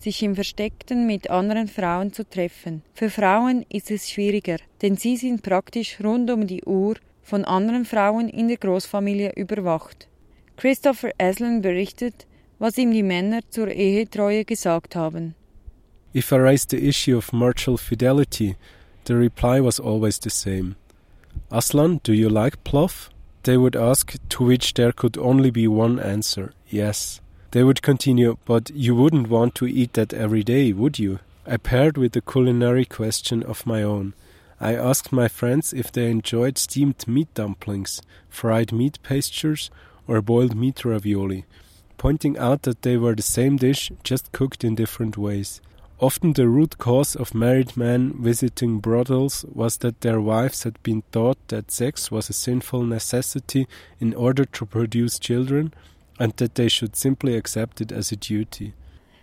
sich 0.00 0.22
im 0.22 0.34
Versteckten 0.34 1.06
mit 1.06 1.30
anderen 1.30 1.68
Frauen 1.68 2.12
zu 2.12 2.28
treffen. 2.28 2.82
Für 2.94 3.10
Frauen 3.10 3.64
ist 3.68 3.90
es 3.90 4.10
schwieriger, 4.10 4.58
denn 4.82 4.96
sie 4.96 5.16
sind 5.16 5.42
praktisch 5.42 5.98
rund 6.02 6.30
um 6.30 6.46
die 6.46 6.64
Uhr 6.64 6.96
von 7.22 7.44
anderen 7.44 7.84
Frauen 7.84 8.28
in 8.28 8.48
der 8.48 8.56
Großfamilie 8.56 9.32
überwacht. 9.36 10.08
Christopher 10.56 11.10
Aslan 11.18 11.62
berichtet, 11.62 12.26
was 12.58 12.78
ihm 12.78 12.92
die 12.92 13.02
Männer 13.02 13.40
zur 13.50 13.68
Ehetreue 13.68 14.44
gesagt 14.44 14.96
haben. 14.96 15.34
If 16.14 16.32
I 16.32 16.36
raised 16.36 16.70
the 16.70 16.88
issue 16.88 17.16
of 17.16 17.32
marital 17.32 17.76
fidelity, 17.76 18.56
the 19.06 19.14
reply 19.14 19.60
was 19.60 19.78
always 19.78 20.18
the 20.22 20.30
same. 20.30 20.76
Aslan, 21.50 22.00
do 22.02 22.12
you 22.12 22.28
like 22.28 22.64
plov? 22.64 23.10
They 23.44 23.56
would 23.56 23.76
ask, 23.76 24.16
to 24.30 24.46
which 24.46 24.74
there 24.74 24.92
could 24.92 25.16
only 25.16 25.50
be 25.50 25.68
one 25.68 26.00
answer 26.00 26.52
yes. 26.70 27.20
They 27.52 27.64
would 27.64 27.80
continue, 27.80 28.36
but 28.44 28.70
you 28.70 28.94
wouldn't 28.94 29.28
want 29.28 29.54
to 29.56 29.66
eat 29.66 29.94
that 29.94 30.12
every 30.12 30.42
day, 30.42 30.72
would 30.72 30.98
you? 30.98 31.20
I 31.46 31.56
paired 31.56 31.96
with 31.96 32.14
a 32.14 32.20
culinary 32.20 32.84
question 32.84 33.42
of 33.42 33.66
my 33.66 33.82
own. 33.82 34.12
I 34.60 34.74
asked 34.74 35.12
my 35.12 35.28
friends 35.28 35.72
if 35.72 35.90
they 35.90 36.10
enjoyed 36.10 36.58
steamed 36.58 37.08
meat 37.08 37.32
dumplings, 37.32 38.02
fried 38.28 38.70
meat 38.70 38.98
pastures, 39.02 39.70
or 40.06 40.20
boiled 40.20 40.56
meat 40.56 40.84
ravioli, 40.84 41.46
pointing 41.96 42.36
out 42.36 42.62
that 42.62 42.82
they 42.82 42.98
were 42.98 43.14
the 43.14 43.22
same 43.22 43.56
dish, 43.56 43.92
just 44.02 44.32
cooked 44.32 44.62
in 44.62 44.74
different 44.74 45.16
ways. 45.16 45.62
Often 46.00 46.34
the 46.34 46.48
root 46.48 46.76
cause 46.78 47.16
of 47.16 47.34
married 47.34 47.76
men 47.76 48.14
visiting 48.22 48.78
brothels 48.78 49.44
was 49.52 49.78
that 49.78 50.02
their 50.02 50.20
wives 50.20 50.64
had 50.64 50.80
been 50.82 51.02
taught 51.12 51.38
that 51.48 51.70
sex 51.70 52.10
was 52.10 52.28
a 52.28 52.34
sinful 52.34 52.84
necessity 52.84 53.66
in 54.00 54.12
order 54.14 54.44
to 54.44 54.66
produce 54.66 55.18
children, 55.18 55.72
and 56.18 56.36
that 56.36 56.54
they 56.54 56.68
should 56.68 56.96
simply 56.96 57.36
accept 57.36 57.80
it 57.80 57.92
as 57.92 58.12
a 58.12 58.16
duty. 58.16 58.74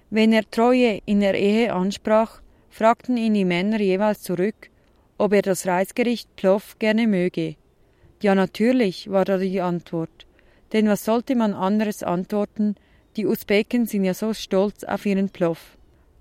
Wenn 0.10 0.34
er 0.34 0.50
Treue 0.50 1.02
in 1.06 1.20
der 1.20 1.36
Ehe 1.36 1.74
ansprach, 1.74 2.42
fragten 2.70 3.18
ihn 3.18 3.34
die 3.34 3.46
Männer 3.46 3.80
jeweils 3.80 4.22
zurück, 4.22 4.70
ob 5.18 5.34
er 5.34 5.42
das 5.42 5.66
Reisgericht 5.66 6.36
Plov 6.36 6.78
gerne 6.80 7.08
möge. 7.08 7.56
Ja, 8.22 8.36
natürlich, 8.36 9.10
war 9.10 9.26
da 9.26 9.38
die 9.38 9.62
Antwort. 9.62 10.26
Denn 10.74 10.88
was 10.88 11.06
sollte 11.06 11.36
man 11.36 11.54
anderes 11.54 12.04
antworten? 12.04 12.76
Die 13.18 13.26
Usbeken 13.26 13.86
sind 13.86 14.04
ja 14.04 14.14
so 14.14 14.34
stolz 14.34 14.84
auf 14.84 15.06
ihren 15.06 15.30
Plov. 15.30 15.78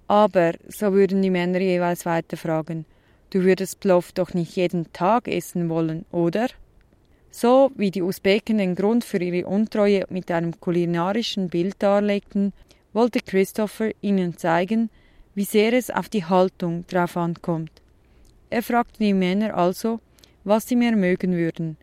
Aber, 0.06 0.52
so 0.68 0.92
würden 0.92 1.22
die 1.22 1.30
Männer 1.30 1.60
jeweils 1.60 2.04
weiter 2.04 2.36
fragen, 2.36 2.84
du 3.30 3.42
würdest 3.42 3.80
Plov 3.80 4.12
doch 4.12 4.34
nicht 4.34 4.54
jeden 4.54 4.92
Tag 4.92 5.28
essen 5.28 5.68
wollen, 5.68 6.04
oder? 6.12 6.48
So 7.36 7.72
wie 7.74 7.90
die 7.90 8.00
Usbeken 8.00 8.58
den 8.58 8.76
Grund 8.76 9.02
für 9.02 9.18
ihre 9.18 9.48
Untreue 9.48 10.04
mit 10.08 10.30
einem 10.30 10.60
kulinarischen 10.60 11.48
Bild 11.48 11.74
darlegten, 11.80 12.52
wollte 12.92 13.18
Christopher 13.18 13.90
ihnen 14.00 14.38
zeigen, 14.38 14.88
wie 15.34 15.42
sehr 15.42 15.72
es 15.72 15.90
auf 15.90 16.08
die 16.08 16.24
Haltung 16.24 16.86
drauf 16.86 17.16
ankommt. 17.16 17.72
Er 18.50 18.62
fragte 18.62 19.00
die 19.00 19.14
Männer 19.14 19.56
also, 19.56 19.98
was 20.44 20.68
sie 20.68 20.76
mehr 20.76 20.94
mögen 20.94 21.32
würden: 21.32 21.76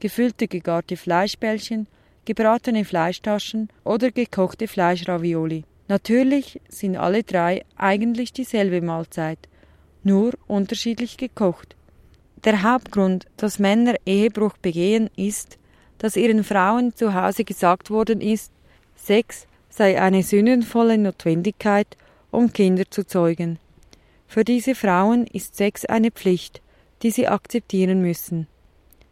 gefüllte 0.00 0.48
gegarte 0.48 0.96
Fleischbällchen, 0.96 1.86
gebratene 2.24 2.86
Fleischtaschen 2.86 3.68
oder 3.84 4.10
gekochte 4.10 4.68
Fleischravioli. 4.68 5.64
Natürlich 5.86 6.62
sind 6.70 6.96
alle 6.96 7.24
drei 7.24 7.62
eigentlich 7.76 8.32
dieselbe 8.32 8.80
Mahlzeit, 8.80 9.50
nur 10.02 10.32
unterschiedlich 10.46 11.18
gekocht. 11.18 11.76
Der 12.44 12.62
Hauptgrund, 12.62 13.26
dass 13.38 13.58
Männer 13.58 13.94
Ehebruch 14.04 14.58
begehen, 14.58 15.08
ist, 15.16 15.56
dass 15.96 16.14
ihren 16.14 16.44
Frauen 16.44 16.94
zu 16.94 17.14
Hause 17.14 17.44
gesagt 17.44 17.88
worden 17.88 18.20
ist, 18.20 18.52
Sex 18.96 19.46
sei 19.70 20.00
eine 20.00 20.22
sündenvolle 20.22 20.98
Notwendigkeit, 20.98 21.96
um 22.30 22.52
Kinder 22.52 22.84
zu 22.90 23.06
zeugen. 23.06 23.58
Für 24.26 24.44
diese 24.44 24.74
Frauen 24.74 25.26
ist 25.26 25.56
Sex 25.56 25.86
eine 25.86 26.10
Pflicht, 26.10 26.60
die 27.02 27.10
sie 27.10 27.28
akzeptieren 27.28 28.02
müssen. 28.02 28.46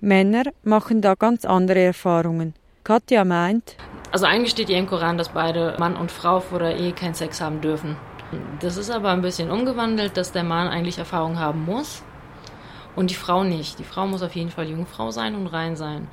Männer 0.01 0.45
machen 0.63 1.01
da 1.01 1.15
ganz 1.15 1.47
andere 1.47 1.81
Erfahrungen. 1.81 2.53
Katja 2.85 3.25
meint, 3.25 3.77
also 4.11 4.27
eigentlich 4.27 4.51
steht 4.51 4.69
ja 4.69 4.77
im 4.77 4.87
Koran, 4.87 5.17
dass 5.17 5.31
beide 5.31 5.75
Mann 5.79 5.97
und 5.97 6.13
Frau 6.13 6.41
vor 6.41 6.59
der 6.59 6.77
Ehe 6.77 6.93
keinen 6.93 7.15
Sex 7.15 7.41
haben 7.41 7.63
dürfen. 7.63 7.97
Das 8.61 8.77
ist 8.77 8.91
aber 8.91 9.09
ein 9.09 9.23
bisschen 9.23 9.51
umgewandelt, 9.51 10.19
dass 10.19 10.33
der 10.33 10.45
Mann 10.45 10.69
eigentlich 10.69 10.99
Erfahrung 10.99 11.39
haben 11.39 11.65
muss 11.65 12.03
und 12.97 13.11
die 13.11 13.15
Frau 13.15 13.45
nicht. 13.45 13.79
Die 13.79 13.85
Frau 13.85 14.07
muss 14.07 14.23
auf 14.23 14.35
jeden 14.35 14.51
Fall 14.51 14.69
Jungfrau 14.69 15.11
sein 15.11 15.35
und 15.35 15.47
rein 15.47 15.77
sein. 15.77 16.09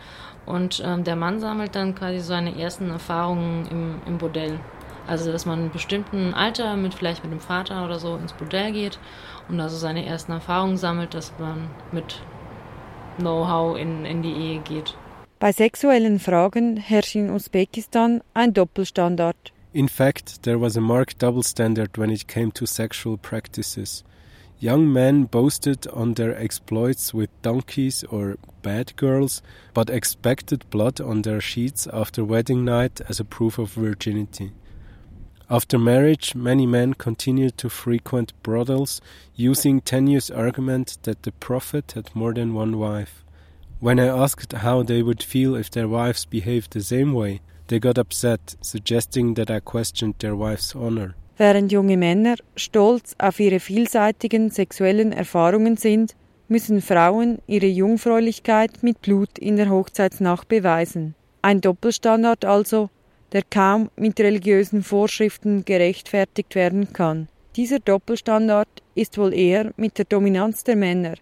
Und 0.46 0.82
ähm, 0.86 1.04
der 1.04 1.15
Mann 1.15 1.39
sammelt 1.39 1.76
dann 1.76 1.96
quasi 1.96 2.20
seine 2.20 2.60
ersten 2.60 2.89
Erfahrungen 2.89 3.68
im, 3.70 4.02
im 4.06 4.18
Bordell. 4.18 4.60
Also, 5.08 5.32
dass 5.32 5.46
man 5.46 5.60
in 5.60 5.65
einem 5.65 5.72
bestimmten 5.72 6.34
Alter 6.34 6.76
mit 6.76 6.94
vielleicht 6.94 7.24
mit 7.24 7.34
dem 7.34 7.39
Vater 7.39 7.84
oder 7.86 8.00
so 8.00 8.15
ins 8.15 8.34
Bordell 8.34 8.72
geht 8.72 9.00
und 9.48 9.60
also 9.60 9.76
seine 9.76 10.06
ersten 10.06 10.32
Erfahrungen 10.32 10.78
sammelt, 10.78 11.13
dass 11.13 11.34
man 11.39 11.68
mit 11.92 12.22
Know-how 13.18 13.78
in, 13.78 14.06
in 14.06 14.22
die 14.22 14.32
Ehe 14.32 14.60
geht. 14.60 14.96
Bei 15.39 15.52
sexuellen 15.52 16.20
Fragen 16.20 16.78
herrscht 16.78 17.15
in 17.15 17.30
Usbekistan 17.30 18.22
ein 18.34 18.54
Doppelstandard. 18.54 19.54
In 19.72 19.88
fact, 19.88 20.44
there 20.44 20.60
was 20.60 20.76
a 20.76 20.82
marked 20.82 21.22
double 21.22 21.44
standard 21.44 21.98
when 21.98 22.10
it 22.10 22.28
came 22.28 22.52
to 22.54 22.65
sexual 22.65 23.18
practices. 23.18 24.04
Young 24.62 24.91
men 24.91 25.24
boasted 25.24 25.88
on 25.88 26.15
their 26.15 26.38
exploits 26.38 27.13
with 27.13 27.30
donkeys 27.41 28.04
or 28.04 28.36
bad 28.62 28.93
girls, 28.98 29.41
but 29.74 29.89
expected 29.89 30.69
blood 30.69 31.00
on 31.00 31.22
their 31.22 31.39
sheets 31.39 31.88
after 31.93 32.26
wedding 32.26 32.65
night 32.65 33.00
as 33.08 33.22
a 33.22 33.26
proof 33.26 33.58
of 33.58 33.72
virginity. 33.72 34.52
After 35.50 35.80
marriage, 35.80 36.36
many 36.36 36.67
men 36.67 36.93
continued 36.93 37.58
to 37.60 37.69
frequent 37.69 38.34
brothels, 38.43 39.00
using 39.34 39.80
tenuous 39.80 40.30
argument 40.30 40.98
that 41.04 41.24
the 41.24 41.32
Prophet 41.32 41.93
had 41.93 42.13
more 42.13 42.34
than 42.34 42.54
one 42.54 42.78
wife. 42.78 43.24
When 43.80 43.98
I 43.98 44.08
asked 44.08 44.52
how 44.52 44.84
they 44.84 45.02
would 45.02 45.24
feel 45.24 45.56
if 45.56 45.72
their 45.72 45.88
wives 45.88 46.26
behaved 46.26 46.74
the 46.74 46.84
same 46.84 47.13
way, 47.13 47.39
they 47.67 47.80
got 47.80 47.98
upset, 47.98 48.58
suggesting 48.60 49.36
that 49.36 49.50
I 49.50 49.62
questioned 49.62 50.15
their 50.19 50.36
wife's 50.36 50.76
honor. 50.76 51.15
Während 51.39 51.71
junge 51.71 51.95
Männer 51.95 52.36
stolz 52.58 53.15
auf 53.17 53.39
ihre 53.39 53.62
vielseitigen 53.62 54.49
sexuellen 54.49 55.13
Erfahrungen 55.13 55.78
sind, 55.78 56.17
müssen 56.49 56.82
Frauen 56.82 57.38
ihre 57.47 57.65
Jungfräulichkeit 57.65 58.84
mit 58.84 59.02
Blut 59.02 59.39
in 59.39 59.56
der 59.56 59.69
Hochzeitsnacht 59.69 60.49
beweisen. 60.49 61.15
Ein 61.41 61.62
Doppelstandard 61.62 62.43
also, 62.43 62.89
der 63.32 63.43
kaum 63.49 63.89
mit 63.95 64.19
religiösen 64.19 64.84
Vorschriften 64.84 65.63
gerechtfertigt 65.63 66.56
werden 66.56 66.91
kann. 66.91 67.30
Dieser 67.56 67.80
Doppelstandard 67.80 68.84
ist 68.93 69.17
wohl 69.17 69.34
eher 69.34 69.71
mit 69.78 69.97
der 69.97 70.06
Dominanz 70.06 70.65
der 70.65 70.75
Männer, 70.75 71.13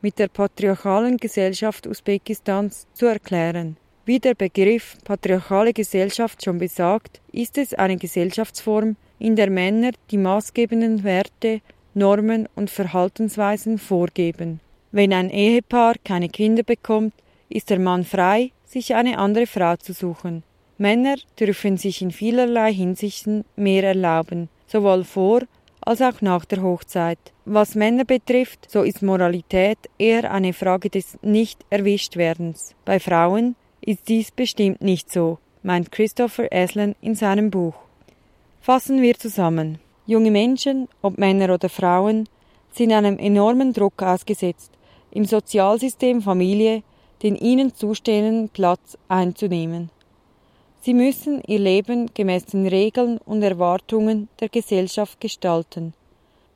mit 0.00 0.18
der 0.18 0.28
patriarchalen 0.28 1.18
Gesellschaft 1.18 1.86
Usbekistans 1.86 2.86
zu 2.94 3.04
erklären. 3.04 3.76
Wie 4.06 4.20
der 4.20 4.36
Begriff 4.36 4.96
patriarchale 5.04 5.74
Gesellschaft 5.74 6.42
schon 6.42 6.56
besagt, 6.56 7.20
ist 7.30 7.58
es 7.58 7.74
eine 7.74 7.98
Gesellschaftsform, 7.98 8.96
in 9.18 9.36
der 9.36 9.50
Männer 9.50 9.92
die 10.10 10.18
maßgebenden 10.18 11.04
Werte, 11.04 11.60
Normen 11.94 12.48
und 12.54 12.70
Verhaltensweisen 12.70 13.78
vorgeben. 13.78 14.60
Wenn 14.92 15.12
ein 15.12 15.30
Ehepaar 15.30 15.94
keine 16.04 16.28
Kinder 16.28 16.62
bekommt, 16.62 17.14
ist 17.48 17.70
der 17.70 17.78
Mann 17.78 18.04
frei, 18.04 18.52
sich 18.64 18.94
eine 18.94 19.18
andere 19.18 19.46
Frau 19.46 19.76
zu 19.76 19.92
suchen. 19.92 20.42
Männer 20.78 21.16
dürfen 21.40 21.76
sich 21.78 22.02
in 22.02 22.10
vielerlei 22.10 22.72
Hinsichten 22.72 23.44
mehr 23.56 23.84
erlauben, 23.84 24.48
sowohl 24.66 25.04
vor 25.04 25.42
als 25.80 26.02
auch 26.02 26.20
nach 26.20 26.44
der 26.44 26.62
Hochzeit. 26.62 27.18
Was 27.44 27.76
Männer 27.76 28.04
betrifft, 28.04 28.70
so 28.70 28.82
ist 28.82 29.02
Moralität 29.02 29.78
eher 29.98 30.30
eine 30.30 30.52
Frage 30.52 30.90
des 30.90 31.16
Nicht-Erwischtwerdens. 31.22 32.74
Bei 32.84 32.98
Frauen 32.98 33.54
ist 33.80 34.08
dies 34.08 34.32
bestimmt 34.32 34.82
nicht 34.82 35.10
so, 35.12 35.38
meint 35.62 35.92
Christopher 35.92 36.48
Aslan 36.52 36.96
in 37.00 37.14
seinem 37.14 37.50
Buch. 37.50 37.85
Fassen 38.66 39.00
wir 39.00 39.14
zusammen. 39.14 39.78
Junge 40.06 40.32
Menschen, 40.32 40.88
ob 41.00 41.18
Männer 41.18 41.54
oder 41.54 41.68
Frauen, 41.68 42.28
sind 42.72 42.90
einem 42.90 43.16
enormen 43.16 43.72
Druck 43.72 44.02
ausgesetzt, 44.02 44.72
im 45.12 45.24
Sozialsystem 45.24 46.20
Familie 46.20 46.82
den 47.22 47.36
ihnen 47.36 47.72
zustehenden 47.76 48.48
Platz 48.48 48.98
einzunehmen. 49.06 49.90
Sie 50.80 50.94
müssen 50.94 51.42
ihr 51.46 51.60
Leben 51.60 52.10
gemäß 52.12 52.46
den 52.46 52.66
Regeln 52.66 53.18
und 53.18 53.40
Erwartungen 53.40 54.28
der 54.40 54.48
Gesellschaft 54.48 55.20
gestalten. 55.20 55.94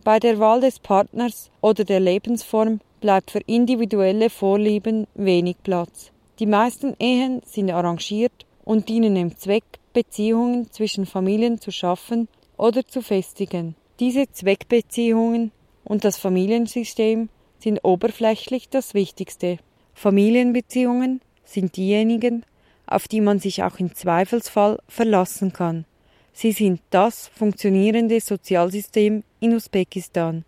Bei 0.02 0.18
der 0.18 0.40
Wahl 0.40 0.62
des 0.62 0.80
Partners 0.80 1.52
oder 1.60 1.84
der 1.84 2.00
Lebensform 2.00 2.80
bleibt 3.00 3.30
für 3.30 3.42
individuelle 3.46 4.30
Vorlieben 4.30 5.06
wenig 5.14 5.58
Platz. 5.62 6.10
Die 6.40 6.46
meisten 6.46 6.96
Ehen 6.98 7.40
sind 7.46 7.70
arrangiert 7.70 8.46
und 8.64 8.88
dienen 8.88 9.14
dem 9.14 9.36
Zweck, 9.36 9.78
Beziehungen 9.92 10.70
zwischen 10.70 11.06
Familien 11.06 11.60
zu 11.60 11.70
schaffen 11.70 12.28
oder 12.56 12.86
zu 12.86 13.02
festigen. 13.02 13.74
Diese 13.98 14.30
Zweckbeziehungen 14.30 15.52
und 15.84 16.04
das 16.04 16.18
Familiensystem 16.18 17.28
sind 17.58 17.84
oberflächlich 17.84 18.68
das 18.68 18.94
Wichtigste. 18.94 19.58
Familienbeziehungen 19.94 21.20
sind 21.44 21.76
diejenigen, 21.76 22.44
auf 22.86 23.08
die 23.08 23.20
man 23.20 23.38
sich 23.38 23.62
auch 23.62 23.78
im 23.78 23.94
Zweifelsfall 23.94 24.78
verlassen 24.88 25.52
kann. 25.52 25.84
Sie 26.32 26.52
sind 26.52 26.80
das 26.90 27.28
funktionierende 27.28 28.20
Sozialsystem 28.20 29.24
in 29.40 29.54
Usbekistan. 29.54 30.44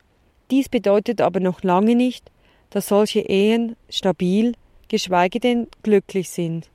Dies 0.50 0.68
bedeutet 0.68 1.20
aber 1.20 1.40
noch 1.40 1.62
lange 1.62 1.94
nicht, 1.94 2.30
dass 2.70 2.88
solche 2.88 3.20
Ehen 3.20 3.76
stabil, 3.90 4.54
geschweige 4.88 5.40
denn 5.40 5.68
glücklich 5.82 6.30
sind. 6.30 6.70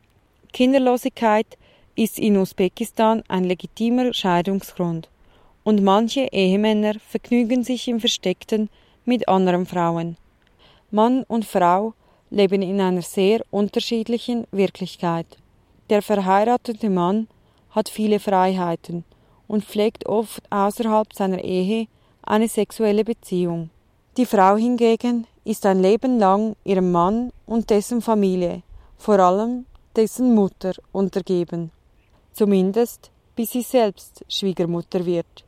Kinderlosigkeit 0.54 1.58
ist 1.98 2.20
in 2.20 2.38
Usbekistan 2.38 3.24
ein 3.28 3.44
legitimer 3.44 4.14
Scheidungsgrund, 4.14 5.10
und 5.64 5.84
manche 5.84 6.28
Ehemänner 6.32 6.94
vergnügen 7.00 7.64
sich 7.64 7.88
im 7.88 8.00
Versteckten 8.00 8.70
mit 9.04 9.28
anderen 9.28 9.66
Frauen. 9.66 10.16
Mann 10.92 11.24
und 11.24 11.44
Frau 11.44 11.94
leben 12.30 12.62
in 12.62 12.80
einer 12.80 13.02
sehr 13.02 13.42
unterschiedlichen 13.50 14.46
Wirklichkeit. 14.52 15.26
Der 15.90 16.02
verheiratete 16.02 16.90
Mann 16.90 17.28
hat 17.72 17.90
viele 17.90 18.20
Freiheiten 18.20 19.04
und 19.48 19.66
pflegt 19.66 20.06
oft 20.06 20.44
außerhalb 20.52 21.14
seiner 21.14 21.44
Ehe 21.44 21.88
eine 22.22 22.48
sexuelle 22.48 23.04
Beziehung. 23.04 23.70
Die 24.18 24.26
Frau 24.26 24.56
hingegen 24.56 25.26
ist 25.44 25.66
ein 25.66 25.82
Leben 25.82 26.20
lang 26.20 26.56
ihrem 26.64 26.92
Mann 26.92 27.32
und 27.46 27.70
dessen 27.70 28.02
Familie, 28.02 28.62
vor 28.98 29.20
allem 29.20 29.66
dessen 29.96 30.36
Mutter, 30.36 30.74
untergeben, 30.92 31.72
zumindest 32.38 33.12
bis 33.36 33.52
sie 33.52 33.64
selbst 33.64 34.24
Schwiegermutter 34.30 35.06
wird. 35.06 35.47